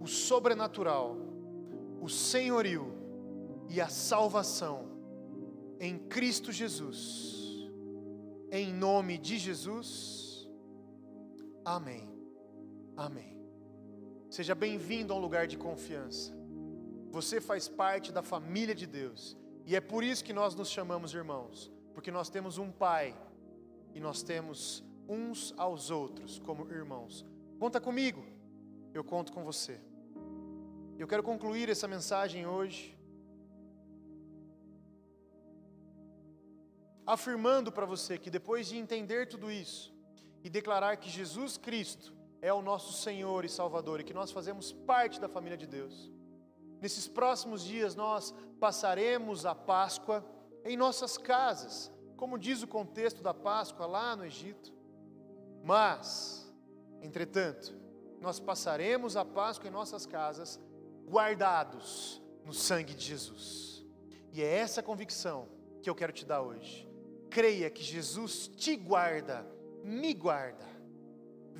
o 0.00 0.06
sobrenatural, 0.06 1.14
o 2.00 2.08
senhorio 2.08 2.90
e 3.68 3.82
a 3.82 3.88
salvação 3.88 4.88
em 5.78 5.98
Cristo 5.98 6.50
Jesus 6.50 7.39
em 8.50 8.72
nome 8.72 9.16
de 9.18 9.38
Jesus. 9.38 10.48
Amém. 11.64 12.08
Amém. 12.96 13.38
Seja 14.28 14.54
bem-vindo 14.54 15.12
a 15.12 15.16
um 15.16 15.20
lugar 15.20 15.46
de 15.46 15.56
confiança. 15.56 16.32
Você 17.10 17.40
faz 17.40 17.68
parte 17.68 18.12
da 18.12 18.22
família 18.22 18.74
de 18.74 18.86
Deus. 18.86 19.36
E 19.66 19.76
é 19.76 19.80
por 19.80 20.02
isso 20.02 20.24
que 20.24 20.32
nós 20.32 20.54
nos 20.54 20.68
chamamos 20.68 21.14
irmãos, 21.14 21.70
porque 21.94 22.10
nós 22.10 22.28
temos 22.28 22.58
um 22.58 22.70
Pai 22.70 23.16
e 23.94 24.00
nós 24.00 24.22
temos 24.22 24.84
uns 25.08 25.54
aos 25.56 25.90
outros 25.90 26.38
como 26.38 26.70
irmãos. 26.70 27.24
Conta 27.58 27.80
comigo, 27.80 28.24
eu 28.94 29.04
conto 29.04 29.32
com 29.32 29.44
você. 29.44 29.80
Eu 30.98 31.06
quero 31.06 31.22
concluir 31.22 31.68
essa 31.68 31.88
mensagem 31.88 32.46
hoje 32.46 32.96
afirmando 37.12 37.72
para 37.72 37.84
você 37.84 38.16
que 38.16 38.30
depois 38.30 38.68
de 38.68 38.78
entender 38.78 39.26
tudo 39.26 39.50
isso 39.50 39.92
e 40.44 40.48
declarar 40.48 40.96
que 40.96 41.10
Jesus 41.10 41.56
Cristo 41.56 42.14
é 42.40 42.52
o 42.52 42.62
nosso 42.62 42.92
Senhor 42.92 43.44
e 43.44 43.48
Salvador 43.48 44.00
e 44.00 44.04
que 44.04 44.14
nós 44.14 44.30
fazemos 44.30 44.72
parte 44.72 45.20
da 45.20 45.28
família 45.28 45.58
de 45.58 45.66
Deus, 45.66 46.08
nesses 46.80 47.08
próximos 47.08 47.64
dias 47.64 47.96
nós 47.96 48.32
passaremos 48.60 49.44
a 49.44 49.56
Páscoa 49.56 50.24
em 50.64 50.76
nossas 50.76 51.18
casas, 51.18 51.90
como 52.16 52.38
diz 52.38 52.62
o 52.62 52.68
contexto 52.68 53.22
da 53.22 53.34
Páscoa 53.34 53.86
lá 53.86 54.14
no 54.14 54.24
Egito. 54.24 54.72
Mas, 55.64 56.48
entretanto, 57.02 57.74
nós 58.20 58.38
passaremos 58.38 59.16
a 59.16 59.24
Páscoa 59.24 59.68
em 59.68 59.72
nossas 59.72 60.06
casas 60.06 60.60
guardados 61.08 62.22
no 62.44 62.54
sangue 62.54 62.94
de 62.94 63.04
Jesus. 63.04 63.84
E 64.32 64.40
é 64.42 64.58
essa 64.58 64.80
convicção 64.80 65.48
que 65.82 65.90
eu 65.90 65.94
quero 65.94 66.12
te 66.12 66.24
dar 66.24 66.42
hoje 66.42 66.89
creia 67.30 67.70
que 67.70 67.82
Jesus 67.82 68.48
te 68.48 68.76
guarda, 68.76 69.46
me 69.84 70.12
guarda, 70.12 70.70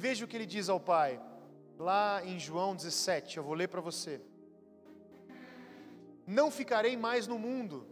Veja 0.01 0.25
o 0.25 0.29
que 0.29 0.35
ele 0.35 0.47
diz 0.47 0.71
ao 0.71 0.81
Pai, 0.81 1.21
lá 1.79 2.25
em 2.25 2.39
João 2.39 2.75
17, 2.75 3.37
eu 3.37 3.45
vou 3.45 3.53
ler 3.53 3.69
para 3.69 3.83
você. 3.83 4.19
Não 6.27 6.51
ficarei 6.51 6.97
mais 6.97 7.27
no 7.27 7.39
mundo, 7.39 7.87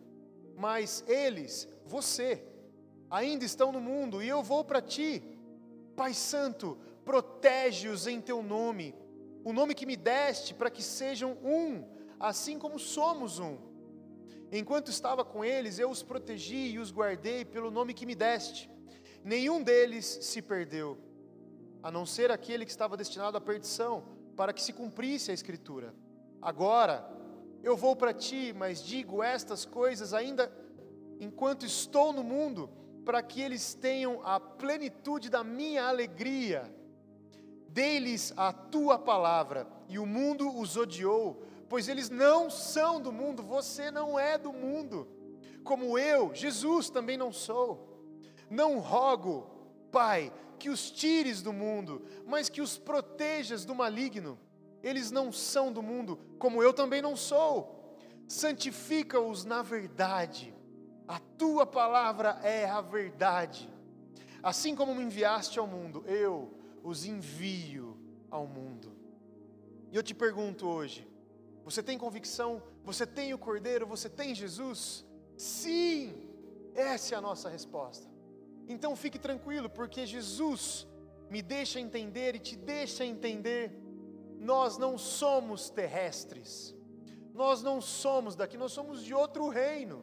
mas 0.57 1.05
eles, 1.07 1.69
você, 1.85 2.43
ainda 3.11 3.45
estão 3.45 3.71
no 3.71 3.79
mundo 3.79 4.23
e 4.23 4.29
eu 4.29 4.43
vou 4.43 4.65
para 4.65 4.81
ti. 4.81 5.23
Pai 5.95 6.15
Santo, 6.15 6.79
protege-os 7.05 8.07
em 8.07 8.23
teu 8.23 8.43
nome, 8.43 8.95
o 9.45 9.53
nome 9.53 9.75
que 9.75 9.85
me 9.85 9.95
deste, 9.95 10.55
para 10.55 10.71
que 10.71 10.83
sejam 10.83 11.33
um, 11.45 11.85
assim 12.19 12.59
como 12.59 12.79
somos 12.79 13.39
um. 13.39 13.59
Enquanto 14.51 14.89
estava 14.91 15.25
com 15.25 15.45
eles, 15.45 15.79
eu 15.79 15.91
os 15.91 16.03
protegi 16.03 16.71
e 16.73 16.79
os 16.79 16.91
guardei 16.91 17.45
pelo 17.45 17.71
nome 17.71 17.93
que 17.93 18.07
me 18.07 18.15
deste. 18.15 18.71
Nenhum 19.23 19.63
deles 19.63 20.07
se 20.23 20.41
perdeu, 20.41 20.97
a 21.83 21.91
não 21.91 22.07
ser 22.07 22.31
aquele 22.31 22.65
que 22.65 22.71
estava 22.71 22.97
destinado 22.97 23.37
à 23.37 23.41
perdição, 23.41 24.05
para 24.37 24.53
que 24.53 24.63
se 24.63 24.73
cumprisse 24.73 25.31
a 25.31 25.35
Escritura. 25.35 25.95
Agora, 26.41 27.07
eu 27.63 27.77
vou 27.77 27.95
para 27.95 28.15
ti, 28.15 28.55
mas 28.57 28.83
digo 28.83 29.23
estas 29.23 29.65
coisas 29.65 30.15
ainda 30.15 30.51
enquanto 31.21 31.67
estou 31.67 32.13
no 32.13 32.23
mundo, 32.23 32.71
para 33.05 33.23
que 33.23 33.41
eles 33.41 33.75
tenham 33.75 34.21
a 34.25 34.39
plenitude 34.39 35.29
da 35.29 35.43
minha 35.43 35.85
alegria. 35.85 36.73
Dei-lhes 37.69 38.33
a 38.37 38.53
tua 38.53 38.99
palavra, 38.99 39.67
e 39.89 39.99
o 39.99 40.07
mundo 40.07 40.57
os 40.57 40.77
odiou, 40.77 41.43
pois 41.69 41.89
eles 41.89 42.09
não 42.09 42.49
são 42.49 43.01
do 43.01 43.13
mundo, 43.13 43.43
você 43.43 43.91
não 43.91 44.19
é 44.19 44.39
do 44.39 44.53
mundo, 44.53 45.09
como 45.63 45.99
eu, 45.99 46.35
Jesus, 46.35 46.89
também 46.89 47.17
não 47.17 47.33
sou. 47.33 47.87
Não 48.49 48.79
rogo, 48.79 49.51
Pai, 49.93 50.33
que 50.59 50.71
os 50.71 50.91
tires 50.91 51.43
do 51.43 51.53
mundo, 51.53 52.03
mas 52.27 52.49
que 52.49 52.63
os 52.63 52.79
protejas 52.79 53.65
do 53.65 53.75
maligno. 53.75 54.39
Eles 54.83 55.11
não 55.11 55.31
são 55.31 55.73
do 55.73 55.83
mundo, 55.83 56.19
como 56.39 56.63
eu 56.63 56.73
também 56.73 57.03
não 57.03 57.15
sou. 57.15 57.99
Santifica-os 58.27 59.45
na 59.45 59.61
verdade. 59.63 60.55
A 61.07 61.19
tua 61.19 61.67
palavra 61.67 62.39
é 62.43 62.65
a 62.65 62.81
verdade. 62.81 63.69
Assim 64.43 64.75
como 64.75 64.95
me 64.95 65.03
enviaste 65.03 65.59
ao 65.59 65.67
mundo, 65.67 66.05
eu 66.07 66.55
os 66.83 67.05
envio 67.05 67.99
ao 68.31 68.47
mundo. 68.47 68.93
E 69.91 69.97
eu 69.97 70.03
te 70.03 70.15
pergunto 70.15 70.67
hoje: 70.67 71.07
você 71.69 71.83
tem 71.83 71.99
convicção? 71.99 72.63
Você 72.83 73.07
tem 73.07 73.35
o 73.35 73.39
Cordeiro? 73.39 73.87
Você 73.87 74.09
tem 74.09 74.35
Jesus? 74.35 75.05
Sim, 75.37 76.15
essa 76.75 77.15
é 77.15 77.19
a 77.19 77.21
nossa 77.21 77.51
resposta. 77.51 78.09
Então 78.67 78.97
fique 78.97 79.19
tranquilo, 79.19 79.69
porque 79.69 80.07
Jesus 80.07 80.89
me 81.29 81.43
deixa 81.43 81.79
entender 81.79 82.35
e 82.35 82.39
te 82.39 82.57
deixa 82.57 83.05
entender. 83.05 83.79
Nós 84.39 84.79
não 84.79 84.97
somos 84.97 85.69
terrestres, 85.69 86.75
nós 87.35 87.63
não 87.63 87.83
somos 87.83 88.35
daqui, 88.35 88.57
nós 88.57 88.73
somos 88.73 89.05
de 89.05 89.13
outro 89.13 89.51
reino. 89.51 90.03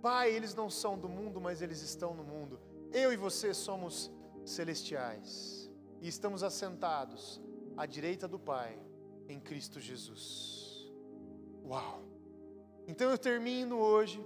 Pai, 0.00 0.30
eles 0.30 0.54
não 0.54 0.70
são 0.70 0.96
do 0.96 1.08
mundo, 1.08 1.40
mas 1.40 1.62
eles 1.62 1.82
estão 1.82 2.14
no 2.14 2.22
mundo. 2.22 2.60
Eu 2.92 3.12
e 3.12 3.16
você 3.16 3.52
somos 3.52 4.08
celestiais 4.44 5.68
e 6.00 6.06
estamos 6.06 6.44
assentados 6.44 7.42
à 7.76 7.86
direita 7.86 8.28
do 8.28 8.38
Pai 8.38 8.78
em 9.28 9.38
Cristo 9.38 9.80
Jesus. 9.80 10.90
Uau! 11.64 12.02
Então 12.86 13.10
eu 13.10 13.18
termino 13.18 13.76
hoje 13.76 14.24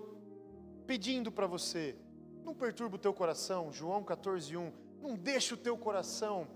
pedindo 0.86 1.32
para 1.32 1.46
você, 1.46 1.96
não 2.44 2.54
perturba 2.54 2.96
o 2.96 2.98
teu 2.98 3.12
coração, 3.12 3.72
João 3.72 4.04
14:1, 4.04 4.72
não 5.00 5.16
deixe 5.16 5.54
o 5.54 5.56
teu 5.56 5.76
coração 5.76 6.46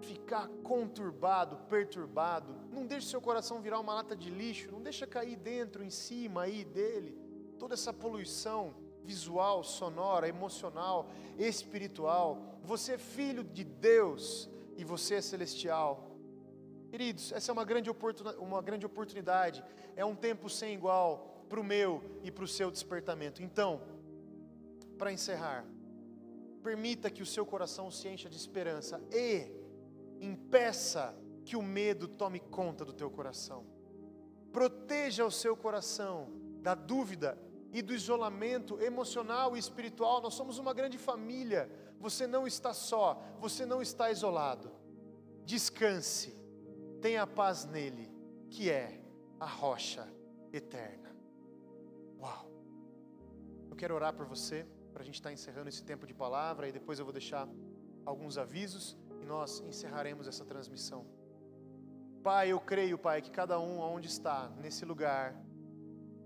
ficar 0.00 0.46
conturbado, 0.62 1.56
perturbado, 1.68 2.54
não 2.70 2.86
deixe 2.86 3.06
o 3.06 3.10
seu 3.10 3.20
coração 3.20 3.60
virar 3.60 3.80
uma 3.80 3.94
lata 3.94 4.14
de 4.14 4.30
lixo, 4.30 4.70
não 4.70 4.80
deixa 4.80 5.06
cair 5.06 5.36
dentro, 5.36 5.82
em 5.82 5.90
cima 5.90 6.42
aí 6.42 6.64
dele, 6.64 7.18
toda 7.58 7.74
essa 7.74 7.92
poluição 7.92 8.74
visual, 9.02 9.64
sonora, 9.64 10.28
emocional, 10.28 11.08
espiritual. 11.38 12.60
Você 12.62 12.92
é 12.92 12.98
filho 12.98 13.42
de 13.42 13.64
Deus 13.64 14.48
e 14.76 14.84
você 14.84 15.16
é 15.16 15.20
celestial. 15.20 16.07
Queridos, 16.88 17.32
essa 17.32 17.50
é 17.50 17.52
uma 17.52 17.64
grande, 17.64 17.90
uma 18.38 18.62
grande 18.62 18.86
oportunidade, 18.86 19.62
é 19.94 20.04
um 20.04 20.14
tempo 20.14 20.48
sem 20.48 20.74
igual 20.74 21.44
para 21.48 21.60
o 21.60 21.64
meu 21.64 22.02
e 22.22 22.30
para 22.30 22.44
o 22.44 22.48
seu 22.48 22.70
despertamento. 22.70 23.42
Então, 23.42 23.82
para 24.96 25.12
encerrar, 25.12 25.66
permita 26.62 27.10
que 27.10 27.22
o 27.22 27.26
seu 27.26 27.44
coração 27.44 27.90
se 27.90 28.08
encha 28.08 28.28
de 28.28 28.36
esperança 28.36 29.02
e 29.12 29.50
impeça 30.20 31.14
que 31.44 31.56
o 31.56 31.62
medo 31.62 32.08
tome 32.08 32.40
conta 32.40 32.84
do 32.84 32.92
teu 32.92 33.10
coração. 33.10 33.66
Proteja 34.50 35.26
o 35.26 35.30
seu 35.30 35.54
coração 35.54 36.30
da 36.62 36.74
dúvida 36.74 37.38
e 37.70 37.82
do 37.82 37.94
isolamento 37.94 38.80
emocional 38.80 39.54
e 39.54 39.58
espiritual. 39.58 40.22
Nós 40.22 40.34
somos 40.34 40.58
uma 40.58 40.72
grande 40.72 40.96
família. 40.96 41.70
Você 42.00 42.26
não 42.26 42.46
está 42.46 42.72
só, 42.72 43.22
você 43.38 43.66
não 43.66 43.82
está 43.82 44.10
isolado. 44.10 44.72
Descanse 45.44 46.37
tenha 47.00 47.26
paz 47.26 47.64
nele, 47.64 48.10
que 48.50 48.70
é 48.70 49.00
a 49.38 49.46
rocha 49.46 50.06
eterna. 50.52 51.14
Uau! 52.20 52.50
Eu 53.70 53.76
quero 53.76 53.94
orar 53.94 54.14
por 54.14 54.26
você, 54.26 54.66
para 54.92 55.02
a 55.02 55.04
gente 55.04 55.16
estar 55.16 55.32
encerrando 55.32 55.68
esse 55.68 55.82
tempo 55.82 56.06
de 56.06 56.14
palavra, 56.14 56.68
e 56.68 56.72
depois 56.72 56.98
eu 56.98 57.04
vou 57.04 57.12
deixar 57.12 57.48
alguns 58.04 58.38
avisos 58.38 58.96
e 59.20 59.24
nós 59.24 59.60
encerraremos 59.60 60.26
essa 60.26 60.44
transmissão. 60.44 61.06
Pai, 62.22 62.50
eu 62.50 62.60
creio, 62.60 62.98
Pai, 62.98 63.22
que 63.22 63.30
cada 63.30 63.60
um 63.60 63.78
onde 63.78 64.08
está, 64.08 64.48
nesse 64.60 64.84
lugar, 64.84 65.34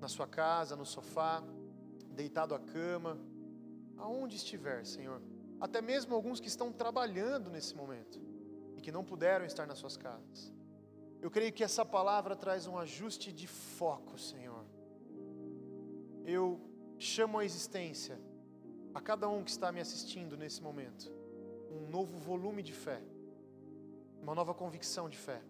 na 0.01 0.09
sua 0.09 0.27
casa, 0.27 0.75
no 0.75 0.87
sofá, 0.87 1.43
deitado 2.11 2.55
à 2.55 2.59
cama, 2.59 3.19
aonde 3.97 4.37
estiver, 4.37 4.85
Senhor, 4.87 5.21
até 5.61 5.81
mesmo 5.81 6.15
alguns 6.15 6.41
que 6.41 6.49
estão 6.49 6.73
trabalhando 6.73 7.51
nesse 7.51 7.75
momento 7.75 8.21
e 8.77 8.81
que 8.81 8.91
não 8.91 9.05
puderam 9.05 9.45
estar 9.45 9.67
nas 9.67 9.79
suas 9.79 9.97
casas. 9.97 10.53
Eu 11.23 11.31
creio 11.31 11.53
que 11.53 11.63
essa 11.63 11.85
palavra 11.85 12.35
traz 12.35 12.67
um 12.67 12.77
ajuste 12.77 13.33
de 13.33 13.47
foco, 13.47 14.19
Senhor. 14.19 14.65
Eu 16.27 16.61
chamo 16.99 17.39
a 17.39 17.45
existência 17.45 18.21
a 18.93 19.01
cada 19.01 19.29
um 19.29 19.45
que 19.45 19.53
está 19.53 19.71
me 19.71 19.81
assistindo 19.81 20.37
nesse 20.37 20.61
momento 20.61 21.13
um 21.71 21.89
novo 21.89 22.19
volume 22.19 22.61
de 22.61 22.73
fé, 22.73 23.01
uma 24.21 24.35
nova 24.35 24.53
convicção 24.53 25.09
de 25.09 25.17
fé, 25.17 25.41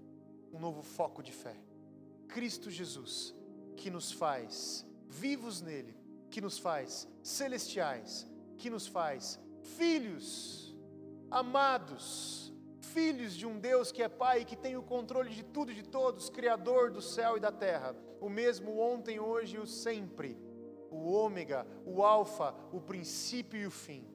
um 0.53 0.61
novo 0.61 0.83
foco 0.83 1.23
de 1.23 1.33
fé. 1.33 1.57
Cristo 2.29 2.70
Jesus, 2.70 3.35
que 3.75 3.91
nos 3.91 4.12
faz 4.12 4.87
vivos 5.09 5.62
nele, 5.62 5.97
que 6.31 6.43
nos 6.43 6.59
faz 6.59 7.09
celestiais, 7.23 8.27
que 8.59 8.68
nos 8.68 8.87
faz 8.87 9.41
filhos, 9.62 10.77
amados, 11.31 12.51
filhos 12.83 13.35
de 13.35 13.47
um 13.47 13.59
Deus 13.59 13.93
que 13.93 14.03
é 14.03 14.09
Pai 14.09 14.41
e 14.41 14.45
que 14.45 14.57
tem 14.57 14.76
o 14.76 14.83
controle 14.83 15.30
de 15.30 15.43
tudo 15.43 15.72
e 15.72 15.74
de 15.74 15.83
todos, 15.83 16.28
Criador 16.28 16.91
do 16.91 17.01
céu 17.01 17.37
e 17.37 17.41
da 17.41 17.53
terra, 17.53 17.95
o 18.20 18.28
mesmo 18.28 18.78
ontem, 18.78 19.18
hoje 19.20 19.57
e 19.57 19.61
o 19.61 19.66
sempre, 19.66 20.37
o 20.91 21.11
Ômega, 21.11 21.66
o 21.87 22.03
Alfa, 22.03 22.55
o 22.72 22.80
princípio 22.80 23.61
e 23.61 23.66
o 23.66 23.70
fim. 23.70 24.07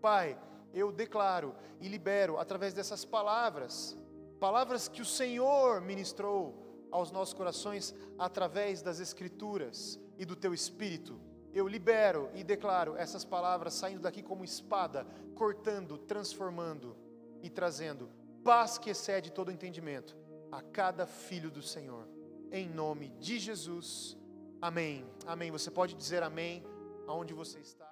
Pai, 0.00 0.38
eu 0.72 0.90
declaro 0.90 1.54
e 1.80 1.88
libero 1.88 2.38
através 2.38 2.74
dessas 2.74 3.04
palavras, 3.04 3.96
palavras 4.40 4.88
que 4.88 5.02
o 5.02 5.06
Senhor 5.06 5.80
ministrou 5.80 6.88
aos 6.90 7.10
nossos 7.10 7.34
corações 7.34 7.94
através 8.18 8.82
das 8.82 9.00
Escrituras 9.00 10.00
e 10.18 10.24
do 10.24 10.34
Teu 10.34 10.54
Espírito. 10.54 11.20
Eu 11.52 11.66
libero 11.66 12.30
e 12.34 12.44
declaro 12.44 12.96
essas 12.96 13.24
palavras 13.24 13.74
saindo 13.74 14.02
daqui 14.02 14.22
como 14.22 14.44
espada, 14.44 15.06
cortando, 15.34 15.98
transformando 15.98 17.07
e 17.42 17.50
trazendo 17.50 18.10
paz 18.44 18.78
que 18.78 18.90
excede 18.90 19.30
todo 19.30 19.52
entendimento 19.52 20.16
a 20.50 20.62
cada 20.62 21.06
filho 21.06 21.50
do 21.50 21.62
Senhor. 21.62 22.08
Em 22.50 22.68
nome 22.68 23.10
de 23.20 23.38
Jesus. 23.38 24.16
Amém. 24.60 25.06
Amém. 25.26 25.50
Você 25.50 25.70
pode 25.70 25.94
dizer 25.94 26.22
amém 26.22 26.64
aonde 27.06 27.34
você 27.34 27.58
está. 27.58 27.87